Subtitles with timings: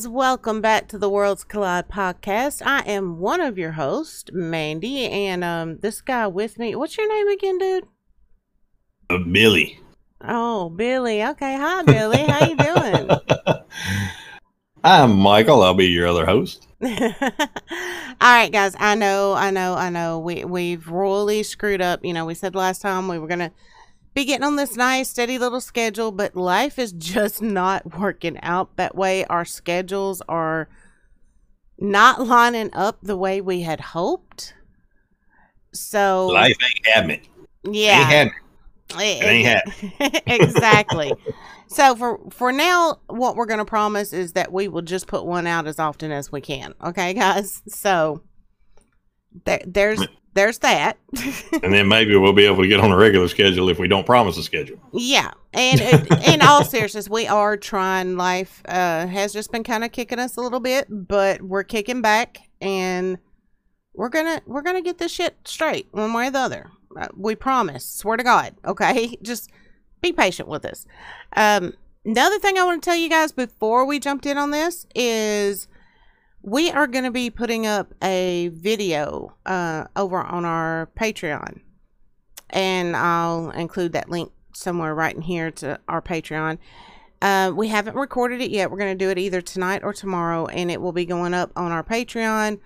[0.00, 2.62] guys, welcome back to the Worlds Collide podcast.
[2.64, 6.74] I am one of your hosts, Mandy, and um, this guy with me.
[6.74, 7.84] What's your name again, dude?
[9.10, 9.78] Uh, Billy.
[10.26, 11.22] Oh, Billy.
[11.22, 12.16] Okay, hi, Billy.
[12.16, 13.10] How you doing?
[14.84, 15.62] I'm Michael.
[15.62, 16.66] I'll be your other host.
[16.82, 16.88] All
[18.22, 18.74] right, guys.
[18.78, 20.18] I know, I know, I know.
[20.18, 22.02] We we've royally screwed up.
[22.02, 23.52] You know, we said last time we were gonna
[24.14, 28.76] be getting on this nice, steady little schedule, but life is just not working out
[28.76, 29.24] that way.
[29.26, 30.68] Our schedules are
[31.78, 34.54] not lining up the way we had hoped.
[35.72, 37.20] So Life ain't happening.
[37.64, 38.34] yeah, Ain't happening.
[38.98, 41.12] it- ain't it- exactly.
[41.68, 45.24] So for for now, what we're going to promise is that we will just put
[45.24, 46.74] one out as often as we can.
[46.82, 47.62] Okay, guys.
[47.68, 48.22] So
[49.44, 50.98] there, there's there's that.
[51.62, 54.06] And then maybe we'll be able to get on a regular schedule if we don't
[54.06, 54.78] promise a schedule.
[54.92, 55.80] Yeah, and
[56.26, 58.16] in all seriousness, we are trying.
[58.16, 62.00] Life uh, has just been kind of kicking us a little bit, but we're kicking
[62.00, 63.18] back, and
[63.94, 66.70] we're gonna we're gonna get this shit straight one way or the other.
[66.98, 67.84] Uh, we promise.
[67.84, 68.54] Swear to God.
[68.64, 69.50] Okay, just
[70.00, 70.86] be patient with us.
[71.36, 74.86] Um, another thing I want to tell you guys before we jumped in on this
[74.94, 75.68] is
[76.42, 81.60] we are going to be putting up a video uh, over on our Patreon
[82.52, 86.58] and I'll include that link somewhere right in here to our Patreon.
[87.22, 88.70] Uh, we haven't recorded it yet.
[88.70, 91.52] We're going to do it either tonight or tomorrow, and it will be going up
[91.54, 92.58] on our Patreon,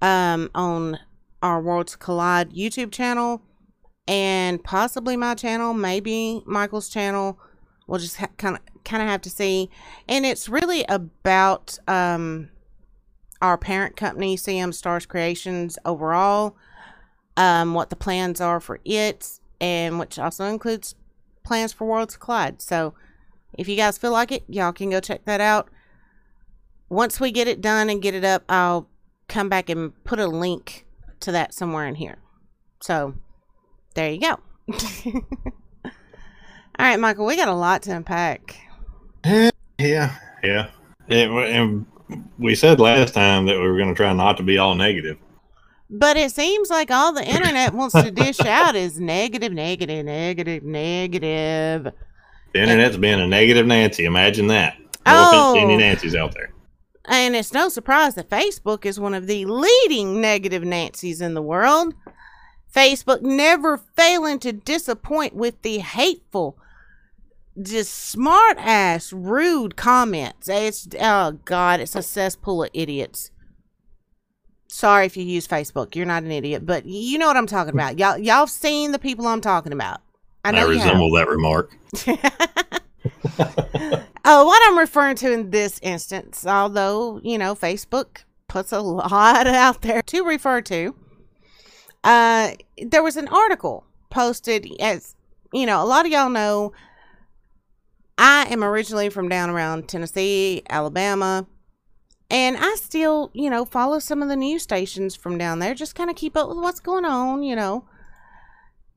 [0.00, 0.98] um, on
[1.42, 3.42] our Worlds Collide YouTube channel,
[4.06, 7.38] and possibly my channel, maybe Michael's channel.
[7.86, 9.68] We'll just kind of kind of have to see.
[10.08, 12.50] And it's really about um,
[13.40, 16.56] our parent company, CM Stars Creations, overall
[17.36, 20.94] um, what the plans are for it, and which also includes
[21.44, 22.60] plans for Worlds Collide.
[22.60, 22.94] So,
[23.54, 25.68] if you guys feel like it, y'all can go check that out.
[26.88, 28.88] Once we get it done and get it up, I'll
[29.28, 30.84] come back and put a link
[31.20, 32.18] to that somewhere in here.
[32.80, 33.14] So,
[33.94, 34.40] there you go.
[35.84, 38.60] All right, Michael, we got a lot to unpack.
[39.78, 40.16] Yeah.
[40.42, 40.70] Yeah.
[41.08, 41.86] It, and
[42.38, 45.16] we said last time that we were going to try not to be all negative.
[45.90, 50.62] But it seems like all the internet wants to dish out is negative, negative, negative,
[50.62, 51.92] negative.
[52.52, 54.04] The internet's been a negative Nancy.
[54.04, 54.78] Imagine that.
[54.80, 55.28] No Oh.
[55.52, 55.78] offense to any oh.
[55.78, 56.52] Nancy's out there.
[57.06, 61.40] And it's no surprise that Facebook is one of the leading negative Nancy's in the
[61.42, 61.94] world.
[62.74, 66.58] Facebook never failing to disappoint with the hateful,
[67.62, 70.48] just smart ass, rude comments.
[70.48, 73.30] It's, oh God, it's a cesspool of idiots.
[74.68, 75.94] Sorry if you use Facebook.
[75.94, 77.98] You're not an idiot, but you know what I'm talking about.
[77.98, 80.00] Y'all, y'all seen the people I'm talking about.
[80.44, 81.76] I I, resemble that remark.
[84.24, 89.46] Oh, what I'm referring to in this instance, although, you know, Facebook puts a lot
[89.46, 90.94] out there to refer to,
[92.04, 92.52] uh,
[92.82, 95.16] there was an article posted as,
[95.52, 96.72] you know, a lot of y'all know
[98.18, 101.46] I am originally from down around Tennessee, Alabama,
[102.28, 105.94] and I still, you know, follow some of the news stations from down there, just
[105.94, 107.84] kind of keep up with what's going on, you know.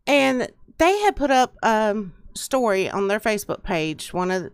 [0.08, 4.52] And they had put up um story on their Facebook page, one of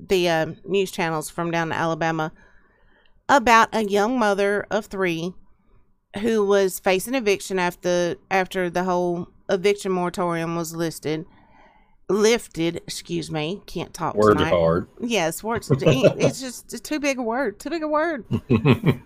[0.00, 2.32] the uh, news channels from down in Alabama,
[3.28, 5.34] about a young mother of three
[6.22, 11.26] who was facing eviction after after the whole eviction moratorium was listed
[12.08, 12.76] lifted.
[12.76, 14.88] Excuse me, can't talk Words are hard.
[15.00, 15.70] Yes, words.
[15.70, 17.60] it's just it's too big a word.
[17.60, 18.24] Too big a word.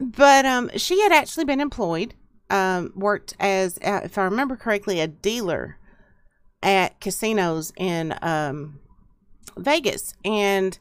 [0.00, 2.14] But um, she had actually been employed,
[2.50, 5.78] um, worked as, uh, if I remember correctly, a dealer
[6.62, 8.80] at casinos in um,
[9.56, 10.14] Vegas.
[10.24, 10.78] And,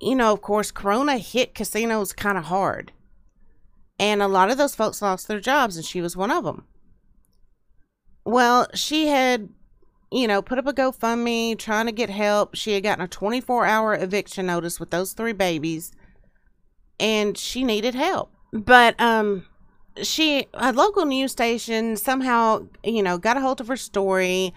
[0.00, 2.92] you know, of course, Corona hit casinos kind of hard.
[4.00, 6.64] And a lot of those folks lost their jobs, and she was one of them.
[8.24, 9.50] Well, she had,
[10.14, 12.54] you know, put up a GoFundMe trying to get help.
[12.54, 15.90] She had gotten a 24 hour eviction notice with those three babies
[17.00, 18.30] and she needed help.
[18.52, 19.46] But um
[20.00, 24.54] she a local news station somehow, you know, got a hold of her story.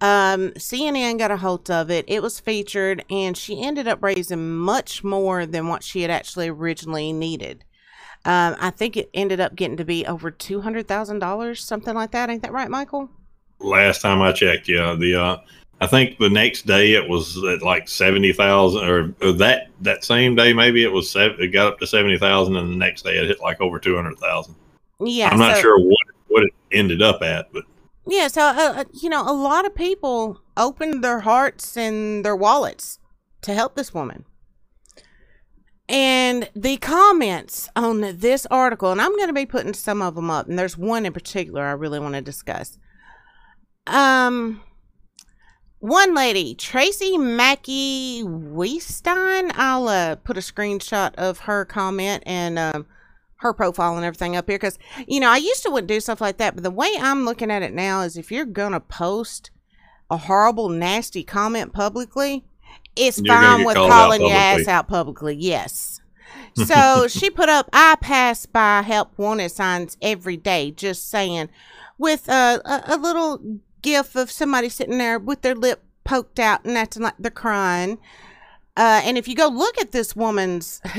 [0.00, 2.06] Um CNN got a hold of it.
[2.08, 6.48] It was featured and she ended up raising much more than what she had actually
[6.48, 7.62] originally needed.
[8.24, 12.30] Um I think it ended up getting to be over $200,000, something like that.
[12.30, 13.10] Ain't that right, Michael?
[13.64, 15.36] Last time I checked, yeah, the uh,
[15.80, 20.04] I think the next day it was at like seventy thousand, or, or that that
[20.04, 23.02] same day maybe it was seven, it got up to seventy thousand, and the next
[23.02, 24.54] day it hit like over two hundred thousand.
[25.00, 25.30] Yeah.
[25.30, 27.64] I'm not so- sure what what it ended up at, but
[28.06, 32.36] Yeah, so uh, uh, you know, a lot of people opened their hearts and their
[32.36, 32.98] wallets
[33.42, 34.24] to help this woman.
[35.86, 40.30] And the comments on this article, and I'm going to be putting some of them
[40.30, 42.78] up, and there's one in particular I really want to discuss.
[43.86, 44.62] Um,
[45.80, 52.86] one lady, Tracy Mackey Weistine, I'll uh, put a screenshot of her comment and um,
[53.36, 56.22] her profile and everything up here because, you know, I used to wouldn't do stuff
[56.22, 58.80] like that, but the way I'm looking at it now is if you're going to
[58.80, 59.50] post
[60.10, 62.44] a horrible, nasty comment publicly,
[62.96, 65.36] it's You're fine with calling your ass out publicly.
[65.36, 66.00] Yes.
[66.56, 71.48] So she put up, I pass by help wanted signs every day, just saying,
[71.98, 76.64] with a, a, a little gif of somebody sitting there with their lip poked out
[76.64, 77.98] and acting like they're crying.
[78.76, 80.80] Uh, and if you go look at this woman's.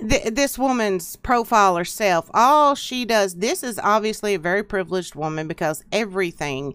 [0.00, 5.46] th- this woman's profile herself, all she does, this is obviously a very privileged woman
[5.46, 6.74] because everything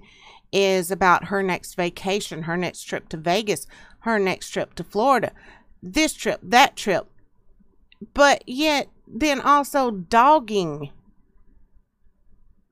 [0.54, 3.68] is about her next vacation, her next trip to Vegas,
[4.02, 5.34] her next trip to Florida,
[5.82, 7.08] this trip, that trip.
[8.14, 10.92] But yet, then also dogging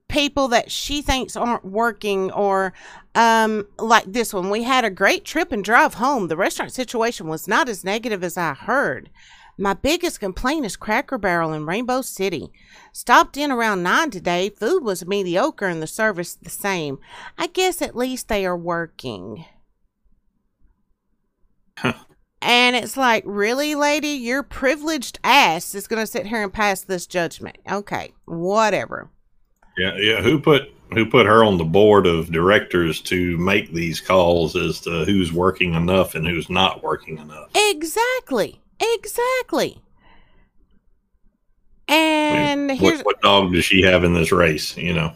[0.07, 2.74] people that she thinks aren't working or
[3.16, 4.50] um like this one.
[4.50, 6.28] We had a great trip and drive home.
[6.28, 9.10] The restaurant situation was not as negative as i heard.
[9.57, 12.52] My biggest complaint is cracker barrel in rainbow city.
[12.92, 14.50] Stopped in around 9 today.
[14.50, 17.00] Food was mediocre and the service the same.
[17.38, 19.46] I guess at least they are working.
[22.42, 24.10] And it's like really lady?
[24.10, 27.58] Your privileged ass is going to sit here and pass this judgment.
[27.72, 29.10] Okay whatever
[29.77, 30.22] Yeah, yeah.
[30.22, 34.80] Who put who put her on the board of directors to make these calls as
[34.81, 37.50] to who's working enough and who's not working enough?
[37.56, 38.62] Exactly.
[38.80, 39.81] Exactly.
[41.88, 44.75] And here's What, what dog does she have in this race?
[44.75, 45.13] You know,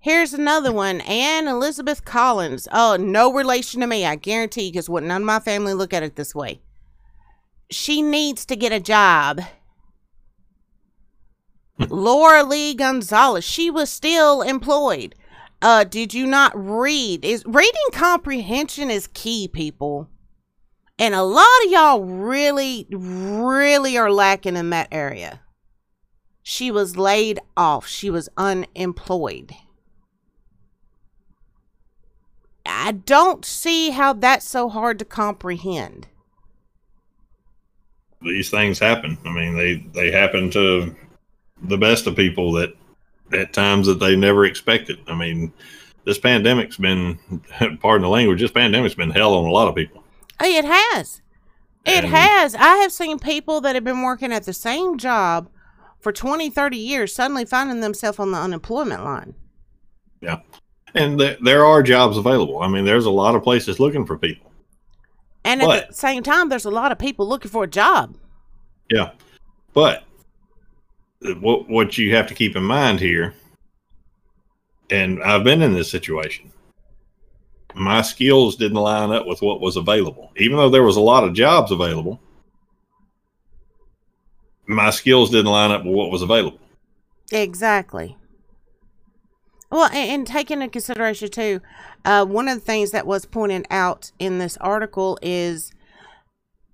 [0.00, 1.00] here's another one.
[1.02, 2.66] Anne Elizabeth Collins.
[2.72, 6.16] Oh, no relation to me, I guarantee, because none of my family look at it
[6.16, 6.60] this way.
[7.70, 9.40] She needs to get a job.
[11.88, 13.44] Laura Lee Gonzalez.
[13.44, 15.14] She was still employed.
[15.60, 17.24] Uh, did you not read?
[17.24, 20.08] Is reading comprehension is key, people.
[20.98, 25.40] And a lot of y'all really, really are lacking in that area.
[26.42, 27.86] She was laid off.
[27.86, 29.52] She was unemployed.
[32.66, 36.08] I don't see how that's so hard to comprehend.
[38.20, 39.18] these things happen.
[39.24, 40.94] I mean, they they happen to
[41.62, 42.74] the best of people that
[43.32, 44.98] at times that they never expected.
[45.06, 45.52] I mean,
[46.04, 47.18] this pandemic's been,
[47.80, 50.02] pardon the language, this pandemic's been hell on a lot of people.
[50.40, 51.22] Hey, It has.
[51.84, 52.54] It And- has.
[52.54, 55.48] I have seen people that have been working at the same job
[56.00, 59.34] for 20, 30 years suddenly finding themselves on the unemployment line.
[60.20, 60.40] Yeah.
[60.94, 62.60] And th- there are jobs available.
[62.60, 64.52] I mean, there's a lot of places looking for people.
[65.44, 68.16] And at the same time, there's a lot of people looking for a job.
[68.90, 69.10] Yeah,
[69.74, 70.04] but
[71.40, 73.34] what what you have to keep in mind here,
[74.90, 76.52] and I've been in this situation.
[77.74, 81.24] My skills didn't line up with what was available, even though there was a lot
[81.24, 82.20] of jobs available.
[84.66, 86.60] My skills didn't line up with what was available.
[87.30, 88.16] Exactly.
[89.70, 91.62] Well, and, and take into consideration too,
[92.04, 95.72] uh, one of the things that was pointed out in this article is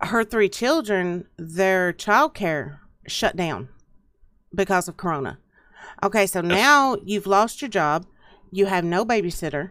[0.00, 3.68] her three children, their childcare shut down
[4.54, 5.38] because of Corona.
[6.02, 8.06] Okay, so now you've lost your job,
[8.50, 9.70] you have no babysitter.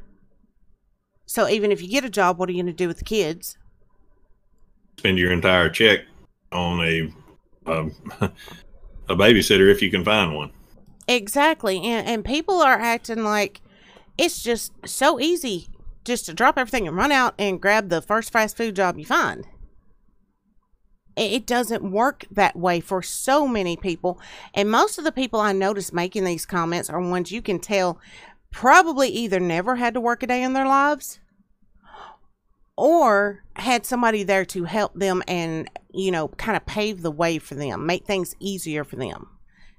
[1.25, 3.05] So even if you get a job, what are you going to do with the
[3.05, 3.57] kids?
[4.97, 5.99] Spend your entire check
[6.51, 7.13] on a
[7.69, 7.93] um,
[9.09, 10.51] a babysitter if you can find one.
[11.07, 11.81] Exactly.
[11.83, 13.61] And and people are acting like
[14.17, 15.67] it's just so easy
[16.03, 19.05] just to drop everything and run out and grab the first fast food job you
[19.05, 19.45] find.
[21.17, 24.19] It doesn't work that way for so many people.
[24.53, 27.99] And most of the people I notice making these comments are ones you can tell
[28.51, 31.19] probably either never had to work a day in their lives
[32.75, 37.39] or had somebody there to help them and, you know, kind of pave the way
[37.39, 39.27] for them, make things easier for them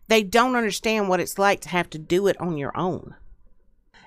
[0.08, 3.14] they don't understand what it's like to have to do it on your own.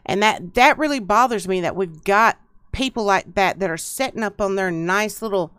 [0.05, 2.39] And that that really bothers me that we've got
[2.71, 5.53] people like that that are setting up on their nice little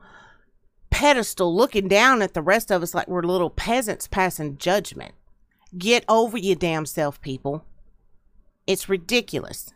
[0.93, 5.13] pedestal looking down at the rest of us like we're little peasants passing judgment.
[5.77, 7.65] Get over your damn self, people.
[8.67, 9.73] It's ridiculous.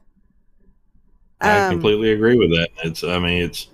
[1.41, 2.69] I Um, completely agree with that.
[2.85, 3.69] It's I mean it's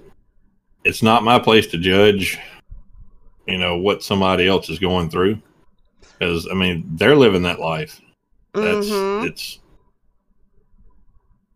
[0.84, 2.38] it's not my place to judge,
[3.46, 5.40] you know, what somebody else is going through.
[6.00, 8.00] Because I mean, they're living that life.
[8.54, 9.26] That's mhm.
[9.26, 9.58] it's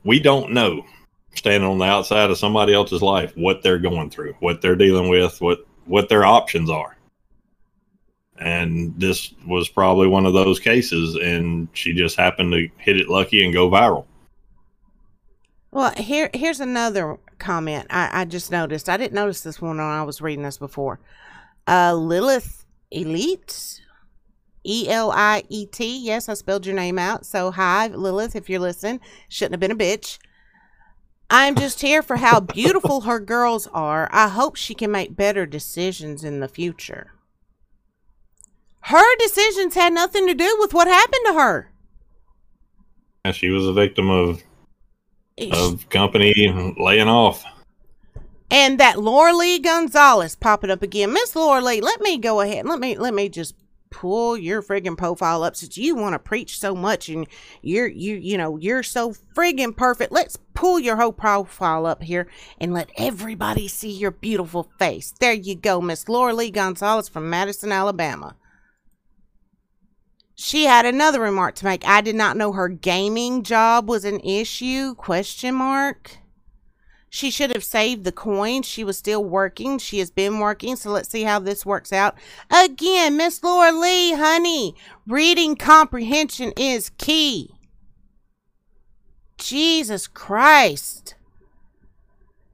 [0.05, 0.85] we don't know
[1.35, 5.09] standing on the outside of somebody else's life what they're going through, what they're dealing
[5.09, 6.97] with, what what their options are.
[8.39, 13.09] and this was probably one of those cases, and she just happened to hit it
[13.09, 14.05] lucky and go viral.
[15.71, 18.89] Well, here here's another comment I, I just noticed.
[18.89, 21.01] I didn't notice this one when I was reading this before.
[21.67, 23.81] Uh, Lilith Elite,
[24.65, 25.99] E L I E T.
[25.99, 27.27] Yes, I spelled your name out.
[27.27, 29.01] So hi, Lilith, if you're listening.
[29.29, 30.19] Shouldn't have been a bitch.
[31.29, 34.09] I'm just here for how beautiful her girls are.
[34.13, 37.13] I hope she can make better decisions in the future.
[38.83, 41.73] Her decisions had nothing to do with what happened to her.
[43.25, 44.43] Yeah, she was a victim of
[45.53, 47.45] of company laying off.
[48.49, 51.13] And that Laura Lee Gonzalez popping up again.
[51.13, 52.65] Miss Laura Lee, let me go ahead.
[52.67, 53.57] Let me let me just
[53.91, 57.27] pull your friggin' profile up since you want to preach so much and
[57.63, 60.13] you're you you know you're so friggin' perfect.
[60.13, 62.29] Let's pull your whole profile up here
[62.61, 65.13] and let everybody see your beautiful face.
[65.21, 68.37] There you go, Miss Laura Lee Gonzalez from Madison, Alabama.
[70.35, 71.87] She had another remark to make.
[71.87, 74.95] I did not know her gaming job was an issue.
[74.95, 76.19] Question mark.
[77.17, 78.61] She should have saved the coin.
[78.61, 79.79] She was still working.
[79.79, 80.77] She has been working.
[80.77, 82.15] So let's see how this works out.
[82.51, 84.75] Again, Miss Laura Lee, honey,
[85.07, 87.55] reading comprehension is key.
[89.39, 91.15] Jesus Christ.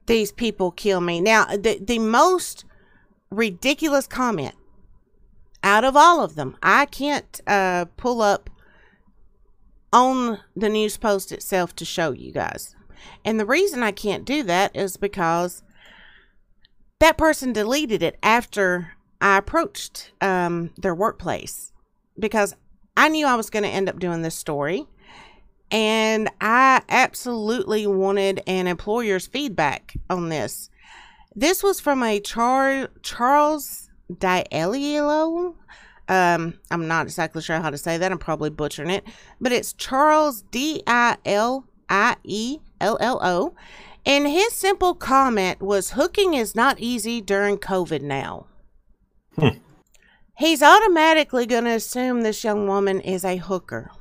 [0.06, 1.20] These people kill me.
[1.20, 2.64] Now, the, the most
[3.30, 4.54] ridiculous comment
[5.64, 6.56] out of all of them.
[6.62, 8.48] I can't uh, pull up
[9.92, 12.76] on the news post itself to show you guys.
[13.24, 15.62] And the reason I can't do that is because
[17.00, 21.72] that person deleted it after I approached um, their workplace
[22.18, 22.54] because
[22.96, 24.86] I knew I was going to end up doing this story.
[25.70, 30.68] And I absolutely wanted an employer's feedback on this.
[31.34, 35.54] This was from a Char- Charles Diello.
[36.08, 38.12] Um, I'm not exactly sure how to say that.
[38.12, 39.04] I'm probably butchering it,
[39.40, 43.54] but it's Charles D I L I E L L O.
[44.04, 48.46] And his simple comment was hooking is not easy during COVID now.
[49.36, 49.58] Hmm.
[50.36, 53.92] He's automatically going to assume this young woman is a hooker.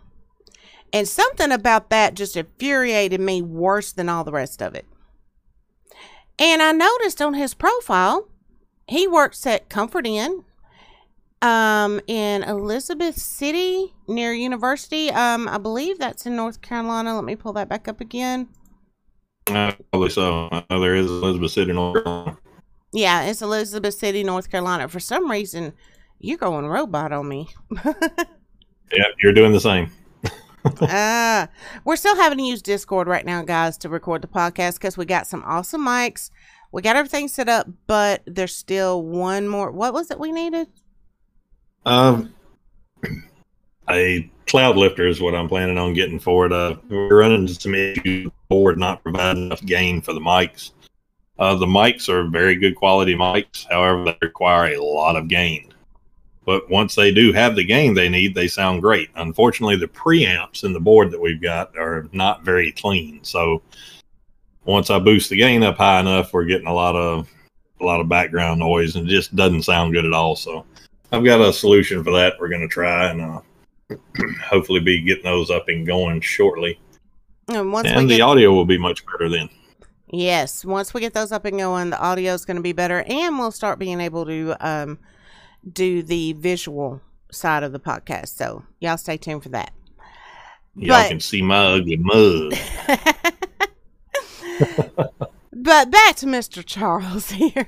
[0.92, 4.86] And something about that just infuriated me worse than all the rest of it.
[6.40, 8.28] And I noticed on his profile
[8.88, 10.44] he works at Comfort Inn
[11.44, 15.12] um, in Elizabeth City near University.
[15.12, 17.16] Um, I believe that's in North Carolina.
[17.16, 18.50] Let me pull that back up again.
[19.56, 20.50] Uh, probably so.
[20.70, 22.38] Know there is Elizabeth City, North Carolina.
[22.94, 24.88] Yeah, it's Elizabeth City, North Carolina.
[24.88, 25.74] For some reason,
[26.20, 27.50] you're going robot on me.
[27.86, 29.92] yeah, you're doing the same.
[30.82, 31.48] uh,
[31.86, 35.06] we're still having to use Discord right now, guys, to record the podcast because we
[35.06, 36.30] got some awesome mics
[36.72, 39.72] we got everything set up, but there's still one more.
[39.72, 40.68] What was it we needed?
[41.86, 42.34] Um,
[43.90, 46.54] a cloud lifter is what I'm planning on getting for it.
[46.54, 50.72] Uh, we're running some issues board not providing enough gain for the mics.
[51.40, 55.74] Uh, the mics are very good quality mics, however, they require a lot of gain.
[56.46, 59.10] But once they do have the gain they need, they sound great.
[59.16, 63.24] Unfortunately, the preamps in the board that we've got are not very clean.
[63.24, 63.62] So
[64.66, 67.30] once I boost the gain up high enough, we're getting a lot of
[67.80, 70.36] a lot of background noise and it just doesn't sound good at all.
[70.36, 70.66] So
[71.12, 72.36] I've got a solution for that.
[72.40, 73.42] We're going to try and uh,
[74.44, 76.80] hopefully be getting those up and going shortly.
[77.48, 79.50] And, once and the get, audio will be much better then.
[80.08, 83.04] Yes, once we get those up and going, the audio is going to be better,
[83.08, 85.00] and we'll start being able to um,
[85.72, 88.36] do the visual side of the podcast.
[88.36, 89.72] So y'all stay tuned for that.
[90.76, 92.54] Y'all but, can see my ugly mug.
[95.54, 96.64] but back to Mr.
[96.66, 97.68] Charles here.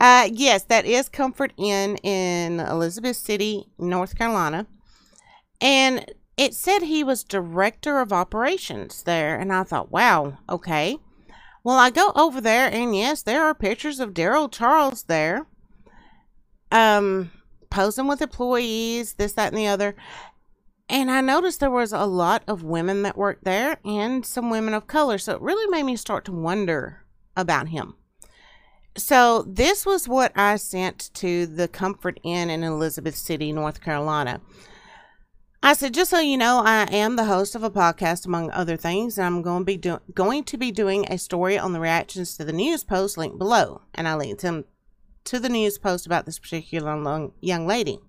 [0.00, 4.66] uh, yes, that is Comfort Inn in Elizabeth City, North Carolina.
[5.60, 6.04] And
[6.36, 9.38] it said he was director of operations there.
[9.38, 10.98] And I thought, wow, okay.
[11.64, 15.46] Well, I go over there, and yes, there are pictures of Daryl Charles there.
[16.72, 17.30] Um,
[17.70, 19.94] posing with employees, this, that, and the other.
[20.88, 24.74] And I noticed there was a lot of women that worked there and some women
[24.74, 25.18] of color.
[25.18, 27.04] So it really made me start to wonder
[27.36, 27.94] about him.
[28.96, 34.42] So this was what I sent to the Comfort Inn in Elizabeth City, North Carolina.
[35.64, 38.76] I said, just so you know, I am the host of a podcast, among other
[38.76, 41.78] things, and I'm going to be do- going to be doing a story on the
[41.78, 44.64] reactions to the news post linked below, and I linked him
[45.24, 48.00] to the news post about this particular young lady.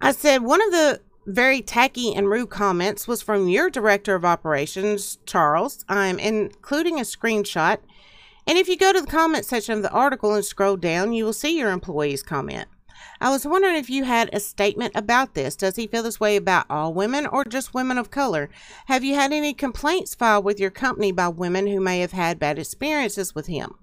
[0.00, 4.24] I said one of the very tacky and rude comments was from your director of
[4.24, 5.84] operations, Charles.
[5.88, 7.78] I'm including a screenshot.
[8.46, 11.24] And if you go to the comment section of the article and scroll down, you
[11.24, 12.68] will see your employee's comment.
[13.20, 15.56] I was wondering if you had a statement about this.
[15.56, 18.50] Does he feel this way about all women or just women of color?
[18.86, 22.38] Have you had any complaints filed with your company by women who may have had
[22.38, 23.74] bad experiences with him?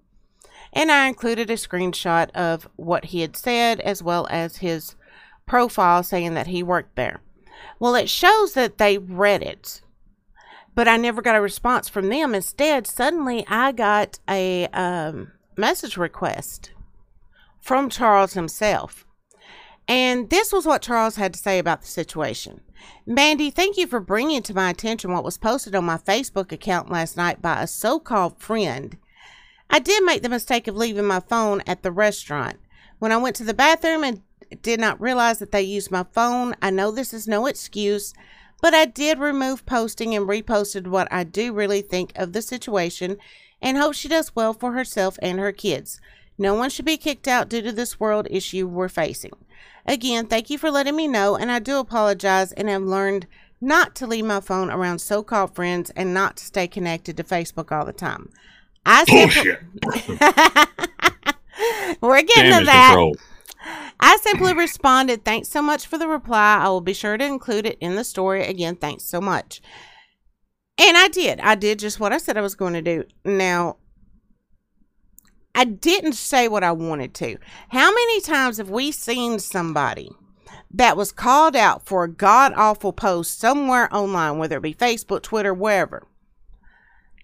[0.71, 4.95] And I included a screenshot of what he had said as well as his
[5.45, 7.21] profile saying that he worked there.
[7.79, 9.81] Well, it shows that they read it,
[10.75, 12.33] but I never got a response from them.
[12.33, 16.71] Instead, suddenly I got a um, message request
[17.61, 19.05] from Charles himself.
[19.87, 22.61] And this was what Charles had to say about the situation.
[23.05, 26.89] Mandy, thank you for bringing to my attention what was posted on my Facebook account
[26.89, 28.97] last night by a so called friend.
[29.69, 32.57] I did make the mistake of leaving my phone at the restaurant.
[32.99, 34.21] When I went to the bathroom and
[34.61, 38.13] did not realize that they used my phone, I know this is no excuse,
[38.61, 43.17] but I did remove posting and reposted what I do really think of the situation
[43.61, 45.99] and hope she does well for herself and her kids.
[46.37, 49.33] No one should be kicked out due to this world issue we're facing.
[49.85, 53.27] Again, thank you for letting me know, and I do apologize and have learned
[53.59, 57.23] not to leave my phone around so called friends and not to stay connected to
[57.23, 58.29] Facebook all the time.
[58.85, 59.59] I Bullshit.
[62.01, 62.87] We're getting Damage to that.
[62.89, 63.15] control.
[63.99, 66.59] I simply responded, Thanks so much for the reply.
[66.61, 68.45] I will be sure to include it in the story.
[68.45, 69.61] Again, thanks so much.
[70.77, 71.39] And I did.
[71.39, 73.05] I did just what I said I was going to do.
[73.23, 73.77] Now,
[75.55, 77.37] I didn't say what I wanted to.
[77.69, 80.11] How many times have we seen somebody
[80.73, 85.21] that was called out for a god awful post somewhere online, whether it be Facebook,
[85.21, 86.07] Twitter, wherever?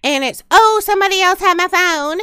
[0.04, 2.20] And it's, oh, somebody else had my phone.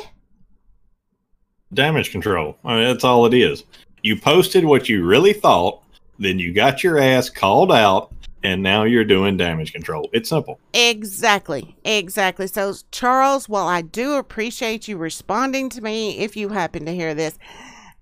[1.73, 2.57] Damage control.
[2.63, 3.65] I mean, that's all it is.
[4.01, 5.83] You posted what you really thought,
[6.17, 8.13] then you got your ass called out,
[8.47, 10.09] and now you're doing damage control.
[10.13, 10.57] It's simple.
[10.73, 11.75] Exactly.
[11.83, 12.47] Exactly.
[12.47, 17.13] So, Charles, while I do appreciate you responding to me, if you happen to hear
[17.13, 17.37] this,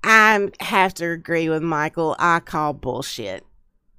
[0.03, 2.15] I have to agree with Michael.
[2.19, 3.43] I call bullshit.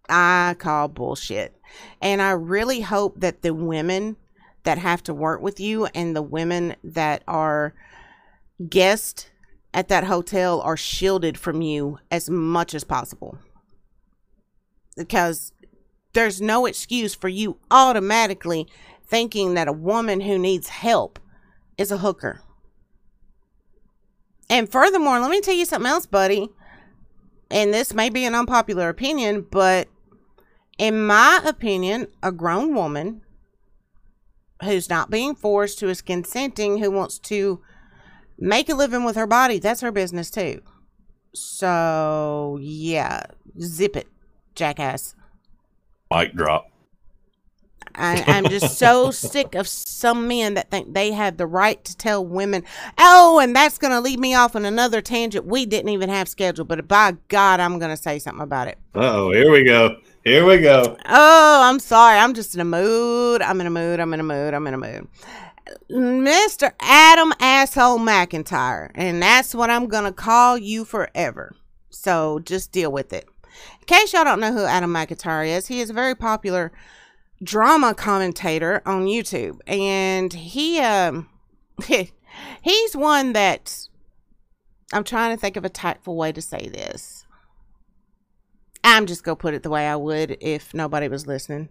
[0.09, 1.57] I call bullshit.
[2.01, 4.17] And I really hope that the women
[4.63, 7.75] that have to work with you and the women that are
[8.69, 9.31] guests
[9.75, 13.37] at that hotel are shielded from you as much as possible.
[14.97, 15.53] Because
[16.17, 18.67] there's no excuse for you automatically
[19.07, 21.19] thinking that a woman who needs help
[21.77, 22.41] is a hooker.
[24.49, 26.49] And furthermore, let me tell you something else, buddy.
[27.51, 29.89] And this may be an unpopular opinion, but
[30.79, 33.21] in my opinion, a grown woman
[34.63, 37.61] who's not being forced, who is consenting, who wants to
[38.39, 40.63] make a living with her body, that's her business too.
[41.35, 43.25] So, yeah,
[43.61, 44.09] zip it,
[44.55, 45.15] jackass.
[46.11, 46.71] Mic drop.
[47.99, 51.97] I, I'm just so sick of some men that think they have the right to
[51.97, 52.63] tell women,
[52.99, 56.29] oh, and that's going to lead me off on another tangent we didn't even have
[56.29, 56.69] scheduled.
[56.69, 58.79] But by God, I'm going to say something about it.
[58.95, 59.97] Uh oh, here we go.
[60.25, 60.97] Here we go.
[61.07, 62.19] Oh, I'm sorry.
[62.19, 63.43] I'm just in a mood.
[63.43, 64.01] I'm in a mood.
[64.01, 64.55] I'm in a mood.
[64.55, 65.09] I'm in a mood.
[65.89, 66.73] Mr.
[66.81, 68.91] Adam Asshole McIntyre.
[68.97, 71.55] And that's what I'm going to call you forever.
[71.91, 73.29] So just deal with it.
[73.89, 76.73] In case y'all don't know who Adam McIntyre is, he is a very popular
[77.43, 79.61] drama commentator on YouTube.
[79.67, 81.29] And he, um,
[82.63, 83.89] he's one that
[84.93, 87.25] I'm trying to think of a tactful way to say this.
[88.83, 91.69] I'm just going to put it the way I would if nobody was listening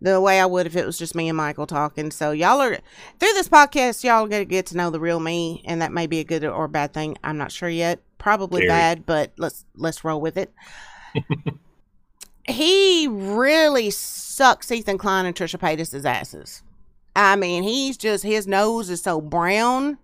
[0.00, 2.10] the way I would if it was just me and Michael talking.
[2.10, 2.76] So y'all are
[3.18, 6.06] through this podcast, y'all are gonna get to know the real me, and that may
[6.06, 7.16] be a good or bad thing.
[7.24, 8.00] I'm not sure yet.
[8.18, 8.68] Probably Very.
[8.68, 10.52] bad, but let's let's roll with it.
[12.48, 16.62] He really sucks Ethan Klein and Trisha Paytas' asses.
[17.14, 19.98] I mean, he's just his nose is so brown.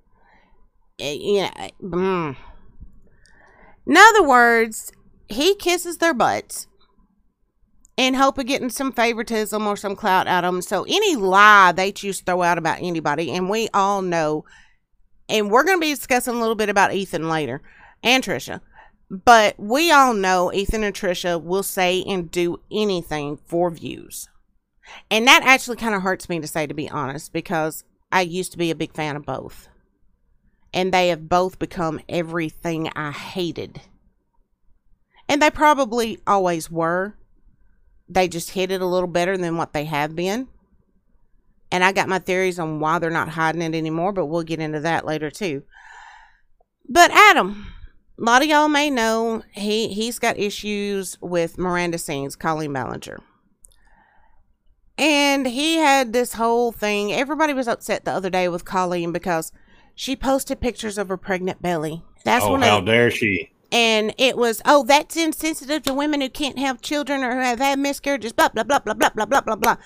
[0.98, 1.68] Eh, Yeah.
[1.82, 2.36] mm.
[3.86, 4.92] In other words,
[5.28, 6.66] he kisses their butts
[7.96, 10.62] in hope of getting some favoritism or some clout out of them.
[10.62, 14.44] So any lie they choose to throw out about anybody, and we all know,
[15.28, 17.60] and we're going to be discussing a little bit about Ethan later
[18.02, 18.60] and Trisha,
[19.12, 24.28] but we all know Ethan and Trisha will say and do anything for views.
[25.10, 28.52] And that actually kind of hurts me to say, to be honest, because I used
[28.52, 29.68] to be a big fan of both.
[30.72, 33.82] And they have both become everything I hated.
[35.28, 37.14] And they probably always were
[38.08, 40.48] they just hit it a little better than what they have been.
[41.70, 44.60] And I got my theories on why they're not hiding it anymore, but we'll get
[44.60, 45.62] into that later too.
[46.88, 47.72] But Adam,
[48.18, 53.20] a lot of y'all may know he he's got issues with Miranda Sings, Colleen Ballinger.
[54.98, 57.12] And he had this whole thing.
[57.12, 59.50] Everybody was upset the other day with Colleen because
[59.94, 62.04] she posted pictures of her pregnant belly.
[62.24, 63.52] That's oh, one how of dare she?
[63.72, 67.58] and it was, oh, that's insensitive to women who can't have children or who have
[67.58, 69.76] had miscarriages, blah, blah, blah, blah, blah, blah, blah, blah, blah.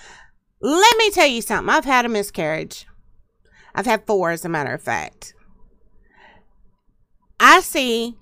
[0.61, 1.73] Let me tell you something.
[1.73, 2.87] I've had a miscarriage.
[3.77, 5.35] I've had four, as a matter of fact.
[7.39, 8.17] I see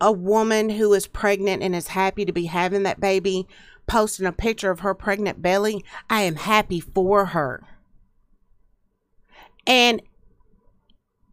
[0.00, 3.46] a woman who is pregnant and is happy to be having that baby
[3.86, 5.84] posting a picture of her pregnant belly.
[6.08, 7.62] I am happy for her.
[9.66, 10.02] And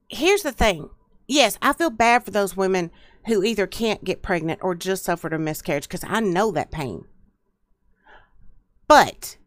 [0.10, 0.89] here's the thing
[1.27, 2.91] yes, I feel bad for those women
[3.27, 7.06] who either can't get pregnant or just suffered a miscarriage because I know that pain.
[8.88, 9.38] But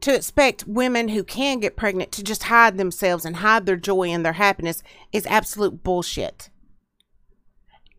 [0.00, 4.08] to expect women who can get pregnant to just hide themselves and hide their joy
[4.08, 6.50] and their happiness is absolute bullshit.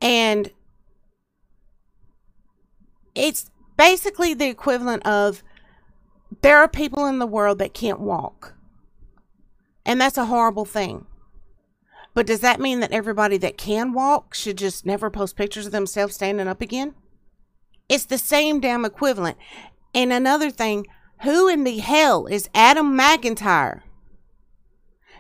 [0.04, 0.52] And
[3.16, 5.42] it's basically the equivalent of
[6.42, 8.54] there are people in the world that can't walk.
[9.86, 11.06] And that's a horrible thing.
[12.13, 15.72] But does that mean that everybody that can walk should just never post pictures of
[15.72, 16.96] themselves standing up again?
[17.89, 19.38] It's the same damn equivalent.
[19.96, 20.86] And another thing,
[21.22, 23.82] who in the hell is Adam McIntyre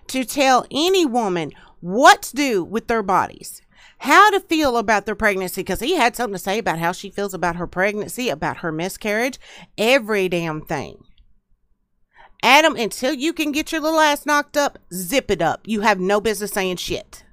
[0.07, 3.62] to tell any woman what to do with their bodies?
[4.03, 7.09] How to feel about their pregnancy because he had something to say about how she
[7.09, 9.39] feels about her pregnancy, about her miscarriage,
[9.77, 11.05] every damn thing.
[12.43, 15.61] Adam, until you can get your little ass knocked up, zip it up.
[15.65, 17.23] You have no business saying shit.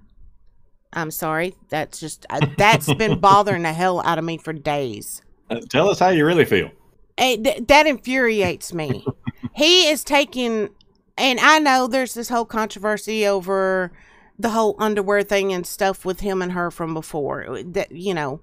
[0.93, 1.57] I'm sorry.
[1.71, 5.23] That's just, uh, that's been bothering the hell out of me for days.
[5.51, 6.71] Uh, tell us how you really feel.
[7.19, 9.05] th- that infuriates me.
[9.57, 10.69] he is taking,
[11.19, 13.91] and I know there's this whole controversy over
[14.41, 17.63] the whole underwear thing and stuff with him and her from before.
[17.63, 18.41] That, you know,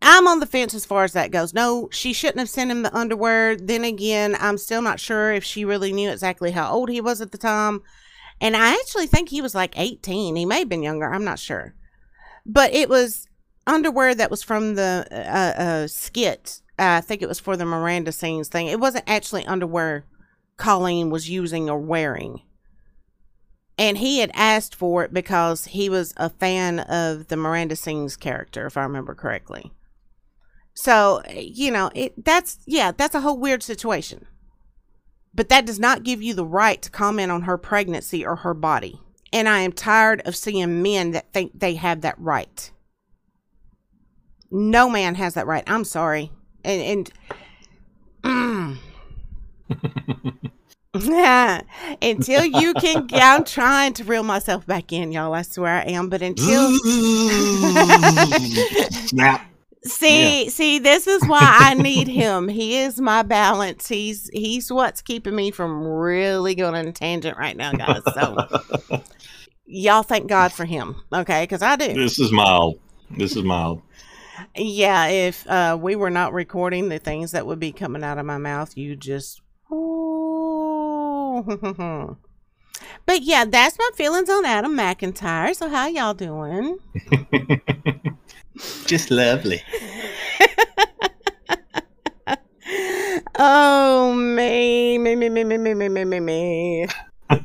[0.00, 1.52] I'm on the fence as far as that goes.
[1.52, 3.56] No, she shouldn't have sent him the underwear.
[3.56, 7.20] Then again, I'm still not sure if she really knew exactly how old he was
[7.20, 7.82] at the time.
[8.40, 10.36] And I actually think he was like 18.
[10.36, 11.12] He may have been younger.
[11.12, 11.74] I'm not sure.
[12.46, 13.26] But it was
[13.66, 16.62] underwear that was from the uh, uh, skit.
[16.78, 18.68] Uh, I think it was for the Miranda Sings thing.
[18.68, 20.04] It wasn't actually underwear
[20.56, 22.42] Colleen was using or wearing.
[23.78, 28.16] And he had asked for it because he was a fan of the Miranda Sings
[28.16, 29.72] character, if I remember correctly.
[30.74, 34.26] So, you know, it that's yeah, that's a whole weird situation.
[35.32, 38.54] But that does not give you the right to comment on her pregnancy or her
[38.54, 39.00] body.
[39.32, 42.70] And I am tired of seeing men that think they have that right.
[44.50, 45.64] No man has that right.
[45.66, 46.32] I'm sorry.
[46.64, 47.10] And,
[48.24, 48.78] and
[49.70, 50.38] mm.
[50.94, 55.34] until you can, I'm trying to reel myself back in, y'all.
[55.34, 56.08] I swear I am.
[56.08, 56.70] But until
[59.06, 59.44] snap.
[59.84, 60.50] See, yeah.
[60.50, 62.48] see, this is why I need him.
[62.48, 63.86] He is my balance.
[63.86, 68.02] He's he's what's keeping me from really going on a tangent right now, guys.
[68.14, 69.02] So
[69.66, 71.42] y'all thank God for him, okay?
[71.42, 71.92] Because I do.
[71.92, 72.80] This is mild.
[73.10, 73.82] This is mild.
[74.56, 78.26] Yeah, if uh, we were not recording the things that would be coming out of
[78.26, 79.42] my mouth, you just
[81.42, 85.54] but yeah, that's my feelings on Adam McIntyre.
[85.54, 86.78] So how y'all doing?
[88.86, 89.62] Just lovely.
[93.38, 96.86] oh me, me, me, me, me, me, me, me, me, me.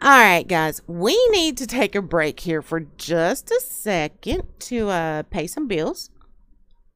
[0.00, 4.88] All right, guys, we need to take a break here for just a second to
[4.90, 6.10] uh, pay some bills.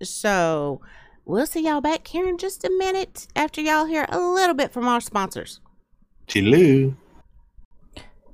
[0.03, 0.81] So
[1.25, 4.73] we'll see y'all back here in just a minute after y'all hear a little bit
[4.73, 5.61] from our sponsors.
[6.27, 6.97] Chiloo.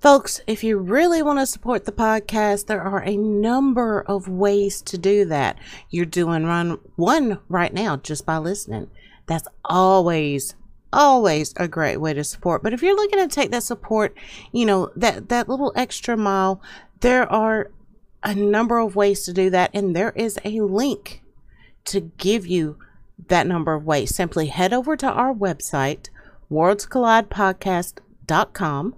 [0.00, 4.80] Folks, if you really want to support the podcast, there are a number of ways
[4.82, 5.58] to do that.
[5.90, 8.90] You're doing run one right now just by listening.
[9.26, 10.54] That's always
[10.90, 12.62] always a great way to support.
[12.62, 14.16] But if you're looking to take that support,
[14.52, 16.62] you know, that that little extra mile,
[17.00, 17.70] there are
[18.22, 21.22] a number of ways to do that and there is a link
[21.90, 22.78] to give you
[23.28, 24.14] that number of ways.
[24.14, 26.08] Simply head over to our website,
[26.50, 28.94] worldscollidepodcast.com,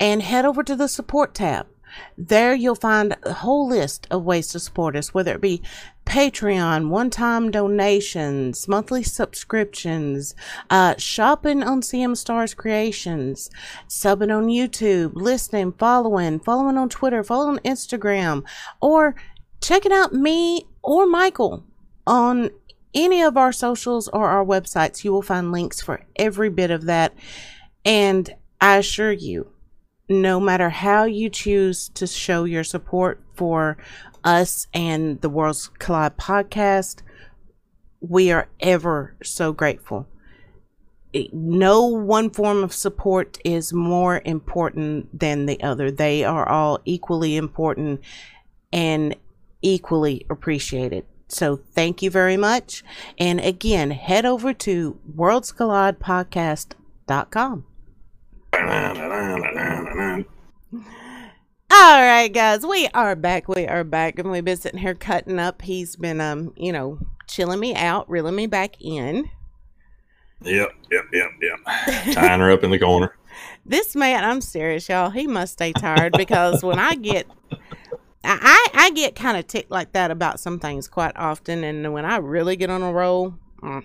[0.00, 1.66] and head over to the support tab.
[2.18, 5.62] There you'll find a whole list of ways to support us, whether it be
[6.04, 10.34] Patreon, one time donations, monthly subscriptions,
[10.70, 13.48] uh, shopping on CM Stars Creations,
[13.88, 18.42] subbing on YouTube, listening, following, following on Twitter, following on Instagram,
[18.80, 19.14] or
[19.60, 21.64] checking out me or Michael
[22.06, 22.50] on
[22.94, 26.86] any of our socials or our websites, you will find links for every bit of
[26.86, 27.14] that.
[27.84, 29.50] And I assure you,
[30.08, 33.76] no matter how you choose to show your support for
[34.22, 37.02] us and the World's Collide podcast,
[38.00, 40.06] we are ever so grateful.
[41.32, 45.90] no one form of support is more important than the other.
[45.90, 48.00] They are all equally important
[48.72, 49.14] and
[49.62, 51.06] equally appreciated.
[51.28, 52.82] So thank you very much.
[53.18, 57.64] And again, head over to worldscollidepodcast.com.
[61.76, 63.48] All right, guys, we are back.
[63.48, 65.60] We are back, and we've been sitting here cutting up.
[65.62, 69.28] He's been, um, you know, chilling me out, reeling me back in.
[70.42, 71.58] Yep, yep, yep, yep.
[72.14, 73.16] Tying her up in the corner.
[73.66, 75.10] This man, I'm serious, y'all.
[75.10, 77.26] He must stay tired because when I get,
[78.24, 82.04] I I get kind of ticked like that about some things quite often, and when
[82.04, 83.84] I really get on a roll, mm,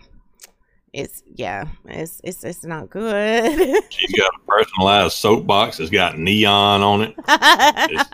[0.93, 3.83] it's yeah, it's it's it's not good.
[3.89, 5.79] She's got a personalized soapbox.
[5.79, 7.15] It's got neon on it.
[7.27, 8.09] It's,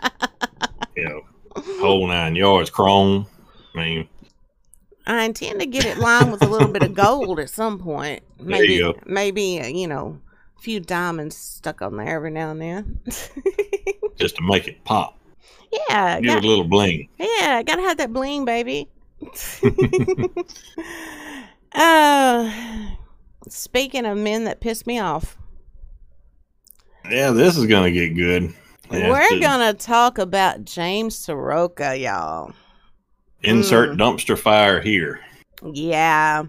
[0.96, 1.22] you know,
[1.80, 3.26] whole nine yards, chrome.
[3.74, 4.08] I mean,
[5.06, 8.22] I intend to get it lined with a little bit of gold at some point.
[8.38, 10.20] There you Maybe maybe you know
[10.58, 13.00] a few diamonds stuck on there every now and then.
[14.16, 15.15] just to make it pop.
[15.88, 17.08] Yeah, Give got- a little bling.
[17.18, 18.88] Yeah, gotta have that bling, baby.
[21.74, 22.50] uh,
[23.48, 25.36] speaking of men that piss me off,
[27.10, 28.52] Yeah, this is gonna get good.
[28.90, 32.52] Yeah, we're to gonna talk about James Saroka, y'all.
[33.42, 33.98] insert Mm.
[33.98, 35.20] dumpster fire here.
[35.72, 36.44] Yeah.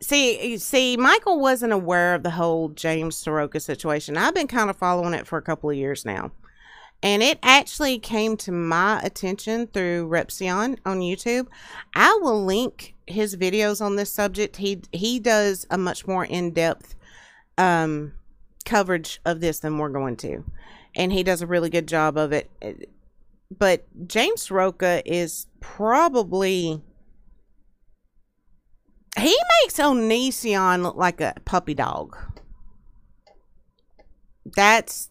[0.00, 4.16] See, see, Michael wasn't aware of the whole James Saroka situation.
[4.16, 6.32] I've been kind of following it for a couple of years now.
[7.02, 11.48] And it actually came to my attention through Repzion on YouTube.
[11.94, 14.56] I will link his videos on this subject.
[14.56, 16.94] He he does a much more in-depth
[17.58, 18.12] um
[18.64, 20.44] coverage of this than we're going to.
[20.94, 22.50] And he does a really good job of it.
[23.50, 26.80] But James Saroka is probably
[29.18, 32.16] he makes Onision look like a puppy dog.
[34.56, 35.10] That's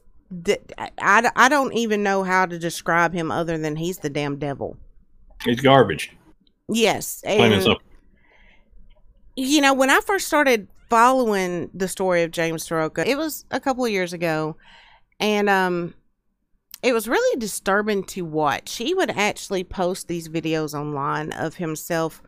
[1.00, 4.78] I, I don't even know how to describe him other than he's the damn devil.
[5.46, 6.16] It's garbage.
[6.70, 7.22] Yes.
[7.26, 7.40] And-
[9.36, 13.60] you know, when I first started following the story of James Saroka, it was a
[13.60, 14.58] couple of years ago,
[15.20, 15.94] and um,
[16.84, 18.76] it was really disturbing to watch.
[18.78, 22.22] He would actually post these videos online of himself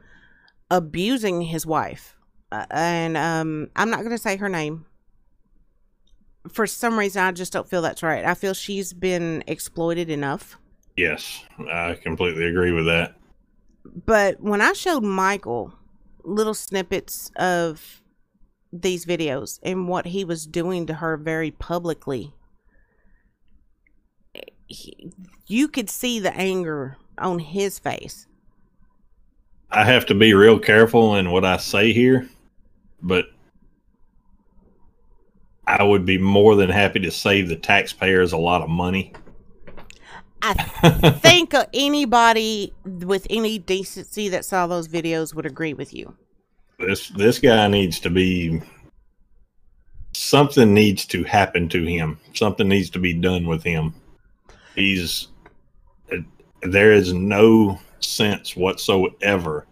[0.71, 2.15] abusing his wife,
[2.51, 4.85] uh, and um, I'm not going to say her name.
[6.49, 8.25] For some reason, I just don't feel that's right.
[8.25, 10.57] I feel she's been exploited enough.
[10.97, 13.15] Yes, I completely agree with that.
[14.05, 15.73] but when I showed Michael
[16.23, 18.01] little snippets of
[18.71, 22.33] these videos and what he was doing to her very publicly,
[24.67, 25.11] he,
[25.47, 28.27] you could see the anger on his face.
[29.71, 32.29] I have to be real careful in what I say here,
[33.01, 33.25] but
[35.67, 39.13] I would be more than happy to save the taxpayers a lot of money.
[40.41, 40.53] I
[41.21, 46.15] think anybody with any decency that saw those videos would agree with you.
[46.79, 48.61] this this guy needs to be
[50.13, 52.19] something needs to happen to him.
[52.33, 53.93] Something needs to be done with him.
[54.75, 55.29] He's
[56.61, 59.65] there is no sense whatsoever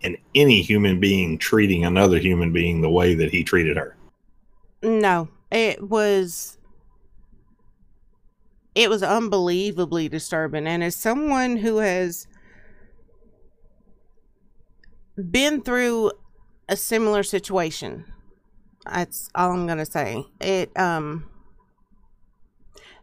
[0.00, 3.96] in any human being treating another human being the way that he treated her.
[4.84, 6.58] No, it was
[8.74, 12.26] it was unbelievably disturbing and as someone who has
[15.30, 16.12] been through
[16.68, 18.04] a similar situation
[18.84, 20.26] that's all I'm to say.
[20.40, 21.30] It um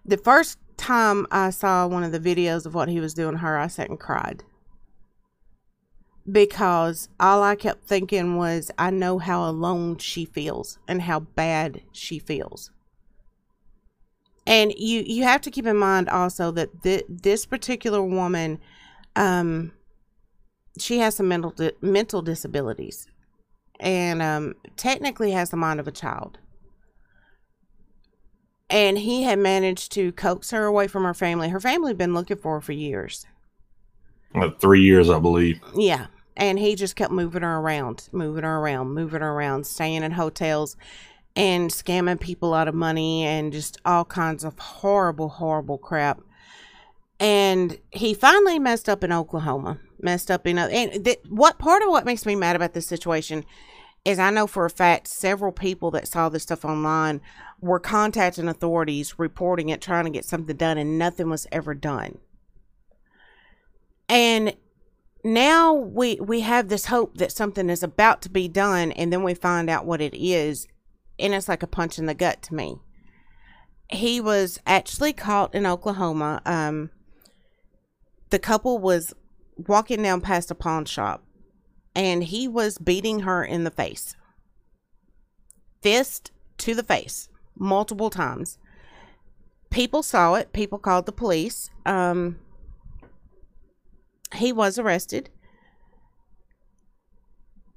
[0.06, 3.38] the first time I saw one of the videos of what he was doing to
[3.40, 4.44] her, I sat and cried.
[6.30, 11.82] Because all I kept thinking was, I know how alone she feels and how bad
[11.92, 12.72] she feels.
[14.46, 18.60] And you you have to keep in mind also that th- this particular woman,
[19.16, 19.72] um,
[20.78, 23.08] she has some mental di- mental disabilities,
[23.80, 26.40] and um, technically has the mind of a child
[28.72, 31.50] and he had managed to coax her away from her family.
[31.50, 33.26] Her family had been looking for her for years.
[34.34, 35.60] Uh, three years, I believe.
[35.76, 36.08] Yeah.
[36.38, 40.12] And he just kept moving her around, moving her around, moving her around, staying in
[40.12, 40.78] hotels
[41.36, 46.22] and scamming people out of money and just all kinds of horrible, horrible crap.
[47.20, 51.90] And he finally messed up in Oklahoma, messed up in, and th- what part of
[51.90, 53.46] what makes me mad about this situation
[54.04, 57.22] is I know for a fact several people that saw this stuff online
[57.60, 62.18] were contacting authorities, reporting it, trying to get something done, and nothing was ever done.
[64.12, 64.56] And
[65.24, 69.24] now we we have this hope that something is about to be done, and then
[69.24, 70.68] we find out what it is,
[71.18, 72.76] and it's like a punch in the gut to me.
[73.90, 76.42] He was actually caught in Oklahoma.
[76.46, 76.90] Um,
[78.32, 79.14] the couple was
[79.56, 81.24] walking down past a pawn shop
[81.96, 84.16] and he was beating her in the face.
[85.82, 88.58] Fist to the face multiple times.
[89.70, 91.70] People saw it, people called the police.
[91.86, 92.40] Um,
[94.36, 95.30] he was arrested.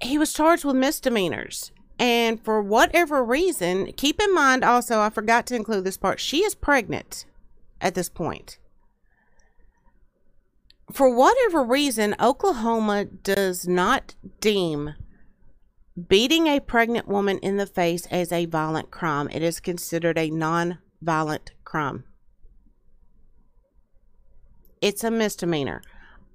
[0.01, 1.71] He was charged with misdemeanors.
[1.97, 6.43] And for whatever reason, keep in mind also, I forgot to include this part, she
[6.43, 7.25] is pregnant
[7.79, 8.57] at this point
[10.91, 14.93] for whatever reason, Oklahoma does not deem
[16.07, 19.29] beating a pregnant woman in the face as a violent crime.
[19.31, 22.03] It is considered a non violent crime.
[24.81, 25.81] It's a misdemeanor.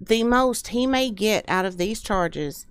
[0.01, 2.67] The most he may get out of these charges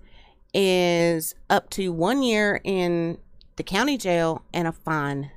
[0.52, 3.18] is up to one year in
[3.56, 5.30] the county jail and a fine.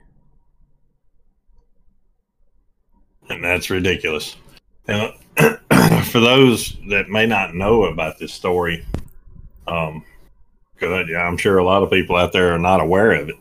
[3.30, 4.36] And that's ridiculous.
[4.88, 5.14] And
[6.06, 8.86] for those that may not know about this story,
[9.68, 10.04] um,
[10.74, 13.36] because I'm sure a lot of people out there are not aware of it.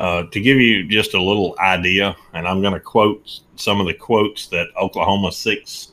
[0.00, 3.86] Uh, to give you just a little idea, and I'm going to quote some of
[3.86, 5.92] the quotes that Oklahoma Six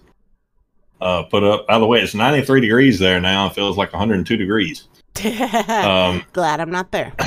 [1.01, 1.67] uh, put up.
[1.67, 3.47] By the way, it's 93 degrees there now.
[3.47, 4.87] It feels like 102 degrees.
[5.67, 7.13] um, Glad I'm not there.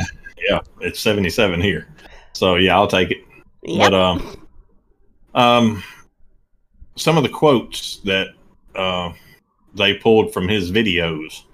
[0.47, 1.89] Yeah, it's 77 here.
[2.35, 3.25] So yeah, I'll take it.
[3.63, 3.79] Yep.
[3.79, 4.47] But um,
[5.35, 5.85] um,
[6.97, 8.29] some of the quotes that
[8.75, 9.15] uh,
[9.75, 11.45] they pulled from his videos.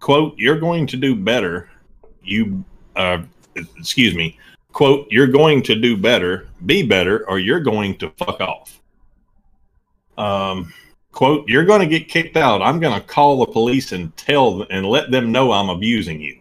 [0.00, 1.70] Quote, you're going to do better.
[2.22, 3.22] You, uh,
[3.54, 4.38] excuse me.
[4.72, 8.80] Quote, you're going to do better, be better, or you're going to fuck off.
[10.18, 10.72] Um,
[11.16, 12.60] quote, you're going to get kicked out.
[12.60, 16.38] I'm going to call the police and tell and let them know I'm abusing you.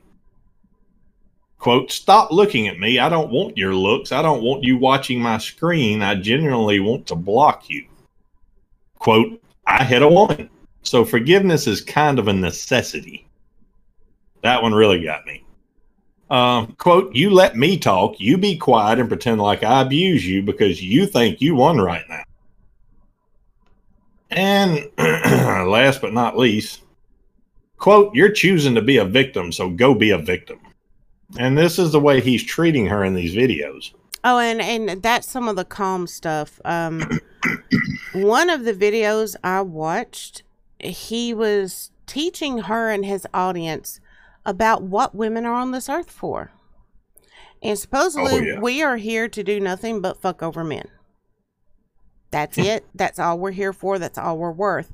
[1.60, 3.00] Quote, stop looking at me.
[3.00, 4.12] I don't want your looks.
[4.12, 6.02] I don't want you watching my screen.
[6.02, 7.86] I genuinely want to block you.
[9.00, 10.50] Quote, I hit a woman.
[10.84, 13.26] So forgiveness is kind of a necessity.
[14.44, 15.46] That one really got me.
[16.30, 20.44] Um, quote, you let me talk, you be quiet and pretend like I abuse you
[20.44, 22.24] because you think you won right now.
[24.36, 26.82] And last but not least,
[27.78, 30.60] quote, you're choosing to be a victim, so go be a victim.
[31.40, 33.94] And this is the way he's treating her in these videos.
[34.24, 36.60] Oh, and and that's some of the calm stuff.
[36.66, 37.20] Um,
[38.14, 40.44] one of the videos I watched,
[40.80, 44.00] he was teaching her and his audience
[44.46, 46.52] about what women are on this earth for.
[47.64, 48.60] And supposedly, oh, yeah.
[48.60, 50.88] we are here to do nothing but fuck over men.
[52.36, 52.86] That's it.
[52.94, 53.98] That's all we're here for.
[53.98, 54.92] That's all we're worth.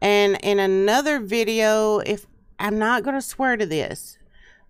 [0.00, 2.24] And in another video, if
[2.60, 4.16] I'm not going to swear to this,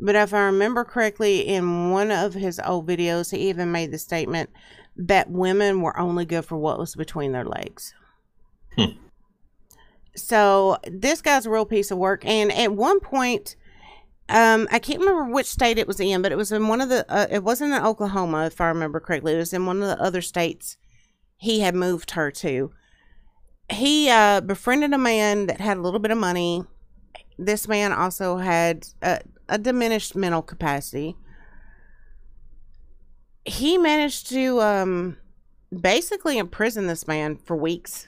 [0.00, 3.98] but if I remember correctly, in one of his old videos, he even made the
[3.98, 4.48] statement
[4.96, 7.92] that women were only good for what was between their legs.
[8.74, 8.96] Hmm.
[10.16, 12.24] So this guy's a real piece of work.
[12.24, 13.54] And at one point,
[14.30, 16.88] um, I can't remember which state it was in, but it was in one of
[16.88, 17.04] the.
[17.06, 19.34] Uh, it wasn't in Oklahoma, if I remember correctly.
[19.34, 20.78] It was in one of the other states
[21.36, 22.72] he had moved her to.
[23.70, 26.64] He uh, befriended a man that had a little bit of money.
[27.38, 29.18] This man also had uh,
[29.48, 31.16] a diminished mental capacity.
[33.44, 35.16] He managed to um,
[35.80, 38.06] basically imprison this man for weeks.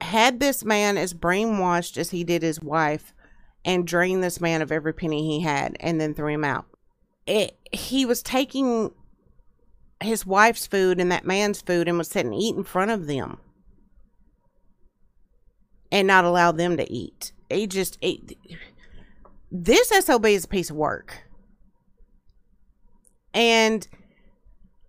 [0.00, 3.14] Had this man as brainwashed as he did his wife
[3.64, 6.66] and drained this man of every penny he had and then threw him out.
[7.26, 8.90] It, he was taking
[10.04, 13.38] his wife's food and that man's food and was sitting eat in front of them
[15.90, 17.32] and not allow them to eat.
[17.50, 18.36] He just, it,
[19.50, 21.24] this SOB is a piece of work.
[23.34, 23.86] And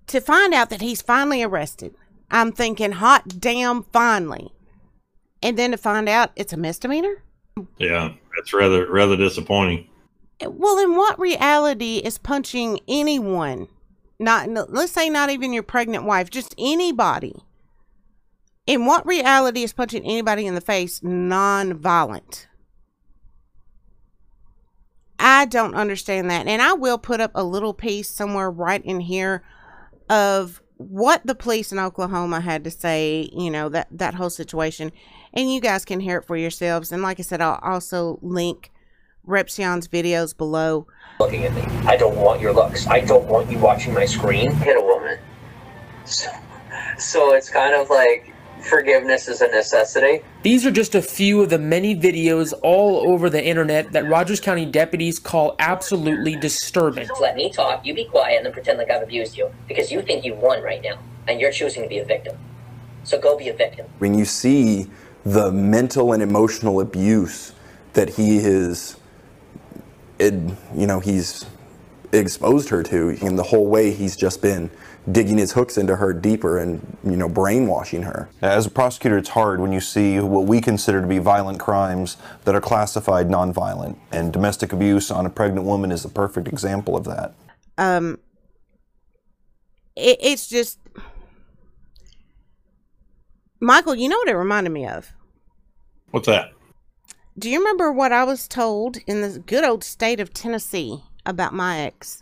[0.08, 1.96] to find out that he's finally arrested,
[2.32, 4.52] I'm thinking, hot damn, finally.
[5.42, 7.24] And then to find out it's a misdemeanor?
[7.78, 9.88] Yeah, that's rather rather disappointing.
[10.42, 13.68] Well, in what reality is punching anyone?
[14.24, 17.36] Not let's say not even your pregnant wife, just anybody.
[18.66, 22.48] In what reality is punching anybody in the face non-violent?
[25.20, 26.48] I don't understand that.
[26.48, 29.44] And I will put up a little piece somewhere right in here
[30.10, 34.92] of what the police in Oklahoma had to say, you know, that, that whole situation.
[35.34, 36.92] And you guys can hear it for yourselves.
[36.92, 38.72] And like I said, I'll also link
[39.28, 40.88] Repzion's videos below.
[41.20, 41.62] Looking at me.
[41.88, 42.88] I don't want your looks.
[42.88, 44.52] I don't want you watching my screen.
[44.52, 45.20] Hit a woman.
[46.06, 46.30] So,
[46.98, 50.24] so it's kind of like Forgiveness is a necessity.
[50.42, 54.40] These are just a few of the many videos all over the internet that Rogers
[54.40, 57.10] County deputies call absolutely disturbing.
[57.20, 59.52] Let me talk, you be quiet, and then pretend like I've abused you.
[59.68, 60.98] Because you think you won right now,
[61.28, 62.38] and you're choosing to be a victim.
[63.04, 63.86] So go be a victim.
[64.00, 64.90] When you see
[65.26, 67.52] the mental and emotional abuse
[67.94, 68.96] that he is,
[70.24, 70.34] it,
[70.76, 71.46] you know, he's
[72.12, 74.70] exposed her to, and the whole way he's just been
[75.12, 78.30] digging his hooks into her deeper and you know brainwashing her.
[78.42, 82.18] As a prosecutor, it's hard when you see what we consider to be violent crimes
[82.46, 86.96] that are classified nonviolent, and domestic abuse on a pregnant woman is a perfect example
[86.96, 87.34] of that.
[87.78, 88.20] Um,
[89.96, 90.80] it, it's just
[93.60, 93.96] Michael.
[93.96, 95.12] You know what it reminded me of?
[96.12, 96.53] What's that?
[97.38, 101.54] Do you remember what I was told in the good old state of Tennessee about
[101.54, 102.22] my ex?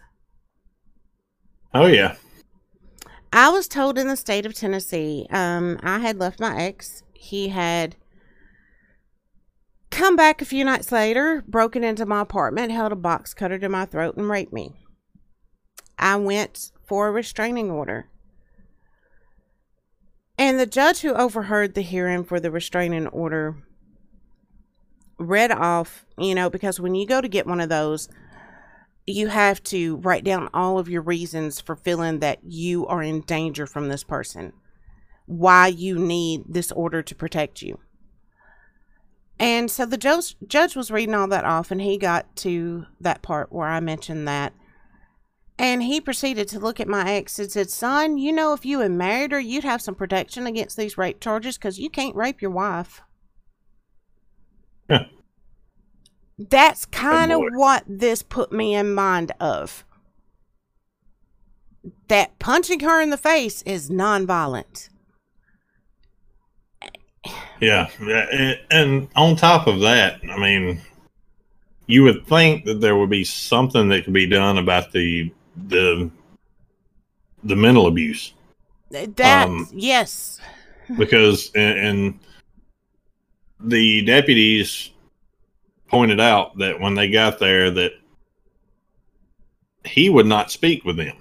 [1.73, 2.15] Oh yeah.
[3.33, 7.03] I was told in the state of Tennessee, um, I had left my ex.
[7.13, 7.95] He had
[9.89, 13.69] come back a few nights later, broken into my apartment, held a box cutter to
[13.69, 14.73] my throat, and raped me.
[15.99, 18.07] I went for a restraining order.
[20.37, 23.57] And the judge who overheard the hearing for the restraining order
[25.21, 28.09] read off, you know, because when you go to get one of those,
[29.07, 33.21] you have to write down all of your reasons for feeling that you are in
[33.21, 34.53] danger from this person,
[35.25, 37.79] why you need this order to protect you.
[39.39, 43.23] And so the judge, judge was reading all that off, and he got to that
[43.23, 44.53] part where I mentioned that.
[45.57, 48.79] And he proceeded to look at my ex and said, Son, you know, if you
[48.79, 52.41] had married her, you'd have some protection against these rape charges because you can't rape
[52.41, 53.01] your wife.
[56.37, 59.85] That's kind of what this put me in mind of.
[62.07, 64.89] That punching her in the face is nonviolent.
[67.59, 67.89] Yeah,
[68.71, 70.81] and on top of that, I mean,
[71.85, 75.31] you would think that there would be something that could be done about the
[75.67, 76.09] the
[77.43, 78.33] the mental abuse
[78.89, 79.17] That
[79.47, 80.39] Um, yes,
[80.97, 82.19] because and, and
[83.63, 84.91] the deputies
[85.87, 87.91] pointed out that when they got there that
[89.83, 91.17] he would not speak with them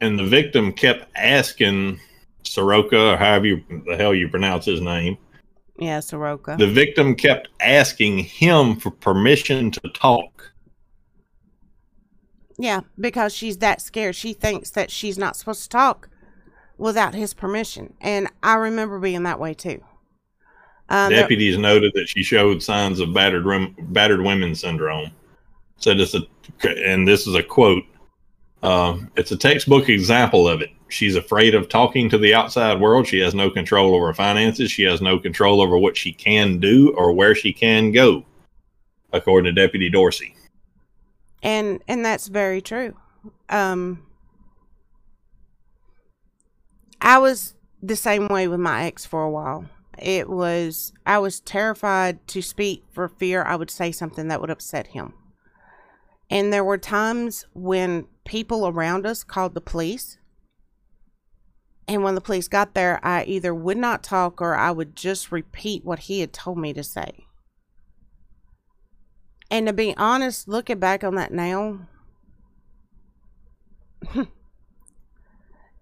[0.00, 1.98] and the victim kept asking
[2.42, 5.16] Saroka or however you the hell you pronounce his name
[5.78, 6.58] yeah, Saroka.
[6.58, 10.36] the victim kept asking him for permission to talk
[12.58, 14.14] yeah, because she's that scared.
[14.14, 16.08] She thinks that she's not supposed to talk
[16.78, 19.82] without his permission, and I remember being that way too.
[20.88, 25.10] Um, Deputies noted that she showed signs of battered rem- battered women syndrome.
[25.78, 26.20] Said it's a,
[26.84, 27.82] and this is a quote.
[28.62, 30.70] Um, it's a textbook example of it.
[30.88, 33.06] She's afraid of talking to the outside world.
[33.08, 34.70] She has no control over finances.
[34.70, 38.24] She has no control over what she can do or where she can go,
[39.12, 40.34] according to Deputy Dorsey.
[41.42, 42.94] and and that's very true
[43.50, 44.02] um
[47.02, 49.66] i was the same way with my ex for a while
[49.98, 54.50] it was i was terrified to speak for fear i would say something that would
[54.50, 55.14] upset him.
[56.28, 60.18] And there were times when people around us called the police.
[61.86, 65.30] And when the police got there i either would not talk or i would just
[65.32, 67.26] repeat what he had told me to say.
[69.50, 71.86] And to be honest, looking back on that now,
[74.08, 74.22] hmm,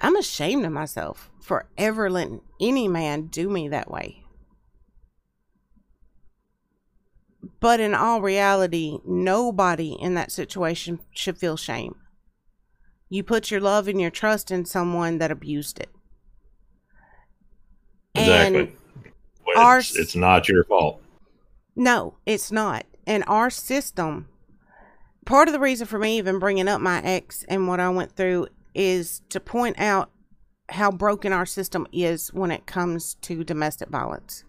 [0.04, 4.22] I'm ashamed of myself for ever letting any man do me that way.
[7.58, 11.96] But in all reality, nobody in that situation should feel shame.
[13.08, 15.88] You put your love and your trust in someone that abused it.
[18.14, 18.76] Exactly.
[19.46, 21.00] Well, our it's, it's not your fault.
[21.74, 22.84] No, it's not.
[23.06, 24.28] And our system,
[25.24, 28.14] part of the reason for me even bringing up my ex and what I went
[28.14, 30.10] through is to point out
[30.70, 34.44] how broken our system is when it comes to domestic violence.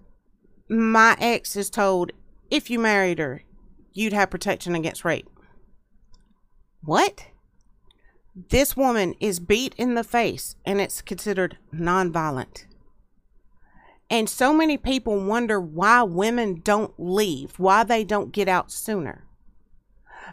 [0.69, 2.11] My ex is told
[2.49, 3.43] if you married her,
[3.93, 5.29] you'd have protection against rape.
[6.83, 7.27] What?
[8.49, 12.65] This woman is beat in the face and it's considered nonviolent.
[14.09, 19.25] And so many people wonder why women don't leave, why they don't get out sooner.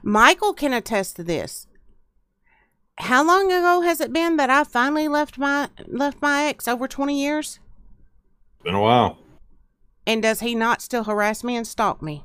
[0.03, 1.67] Michael can attest to this.
[2.99, 6.69] How long ago has it been that I finally left my left my ex?
[6.69, 7.59] Over 20 years?
[8.63, 9.19] Been a while.
[10.07, 12.25] And does he not still harass me and stalk me?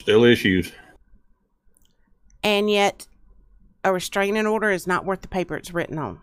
[0.00, 0.72] Still issues.
[2.42, 3.06] And yet
[3.82, 6.20] a restraining order is not worth the paper it's written on.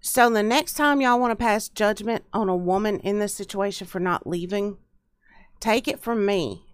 [0.00, 3.86] So the next time y'all want to pass judgment on a woman in this situation
[3.86, 4.78] for not leaving,
[5.58, 6.64] take it from me.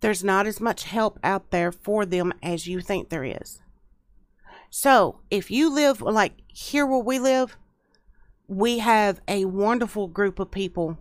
[0.00, 3.60] There's not as much help out there for them as you think there is.
[4.76, 7.56] So if you live like here where we live,
[8.48, 10.98] we have a wonderful group of people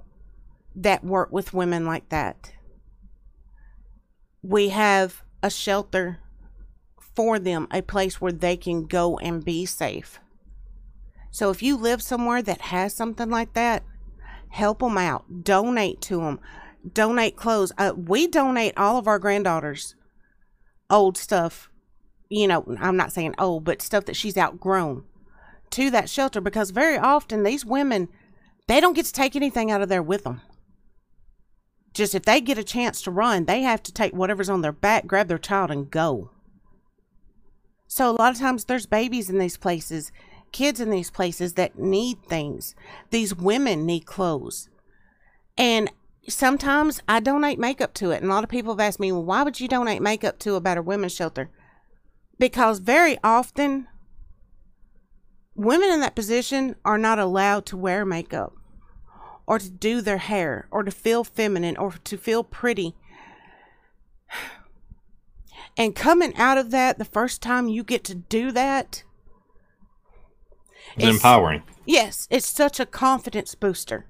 [0.76, 2.54] that work with women like that.
[4.44, 6.20] We have a shelter
[7.16, 10.20] for them, a place where they can go and be safe.
[11.32, 13.82] So if you live somewhere that has something like that,
[14.50, 15.44] help them out.
[15.44, 16.40] Donate to them.
[16.94, 17.72] Donate clothes.
[17.80, 19.96] Uh, we donate all of our granddaughters
[20.92, 21.72] old stuff.
[22.36, 25.04] You know, I'm not saying old, but stuff that she's outgrown
[25.70, 28.10] to that shelter because very often these women
[28.68, 30.42] they don't get to take anything out of there with them.
[31.94, 34.72] Just if they get a chance to run, they have to take whatever's on their
[34.72, 36.32] back, grab their child, and go.
[37.88, 40.12] So a lot of times there's babies in these places,
[40.52, 42.74] kids in these places that need things.
[43.12, 44.70] These women need clothes.
[45.56, 45.92] And
[46.28, 48.24] sometimes I donate makeup to it.
[48.24, 50.56] And a lot of people have asked me, well, why would you donate makeup to
[50.56, 51.52] a better women's shelter?
[52.40, 53.88] Because very often
[55.56, 58.54] women in that position are not allowed to wear makeup
[59.46, 62.96] or to do their hair or to feel feminine or to feel pretty.
[65.78, 69.04] And coming out of that, the first time you get to do that,
[70.96, 71.64] It's empowering.
[71.86, 74.06] Yes, it's such a confidence booster.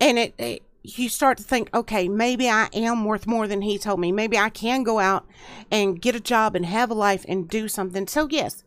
[0.00, 3.78] And it, it you start to think, okay, maybe I am worth more than he
[3.78, 4.12] told me.
[4.12, 5.26] Maybe I can go out
[5.70, 8.06] and get a job and have a life and do something.
[8.06, 8.62] So yes,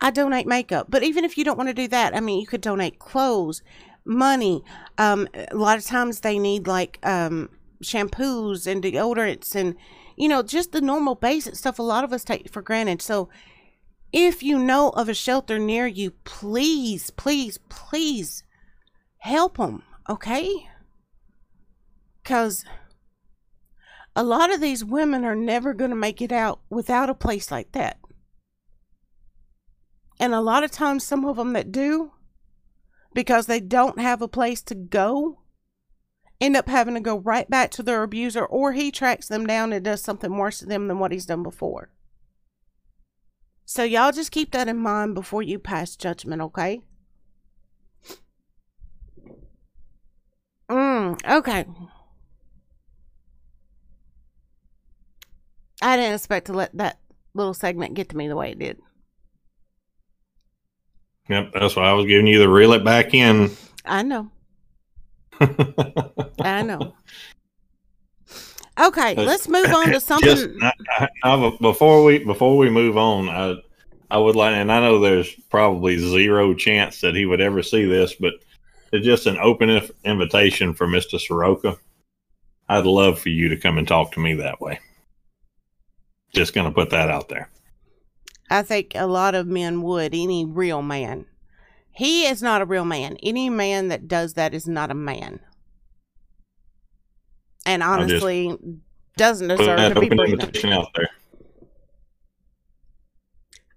[0.00, 0.86] I donate makeup.
[0.88, 3.62] But even if you don't want to do that, I mean, you could donate clothes,
[4.04, 4.62] money.
[4.98, 7.48] Um, a lot of times they need like um,
[7.82, 9.74] shampoos and deodorants and,
[10.16, 13.02] you know, just the normal basic stuff a lot of us take for granted.
[13.02, 13.28] So
[14.12, 18.44] if you know of a shelter near you, please, please, please
[19.18, 20.68] help them, okay?
[22.28, 22.62] Because
[24.14, 27.50] a lot of these women are never going to make it out without a place
[27.50, 27.98] like that.
[30.20, 32.12] And a lot of times, some of them that do,
[33.14, 35.40] because they don't have a place to go,
[36.38, 39.72] end up having to go right back to their abuser, or he tracks them down
[39.72, 41.90] and does something worse to them than what he's done before.
[43.64, 46.82] So, y'all just keep that in mind before you pass judgment, okay?
[50.68, 51.64] Mm, okay.
[55.80, 56.98] I didn't expect to let that
[57.34, 58.78] little segment get to me the way it did.
[61.28, 63.50] Yep, that's why I was giving you the reel it back in.
[63.84, 64.30] I know.
[66.40, 66.94] I know.
[68.80, 70.28] Okay, let's move on to something.
[70.28, 70.48] Just
[70.98, 73.56] I, I, before we before we move on, I
[74.10, 77.84] I would like, and I know there's probably zero chance that he would ever see
[77.84, 78.34] this, but
[78.92, 81.76] it's just an open invitation for Mister Saroka.
[82.68, 84.80] I'd love for you to come and talk to me that way.
[86.34, 87.50] Just going to put that out there.
[88.50, 91.26] I think a lot of men would, any real man.
[91.90, 93.16] He is not a real man.
[93.22, 95.40] Any man that does that is not a man.
[97.66, 98.56] And honestly,
[99.16, 100.72] doesn't deserve to be open breathing.
[100.72, 101.10] out there.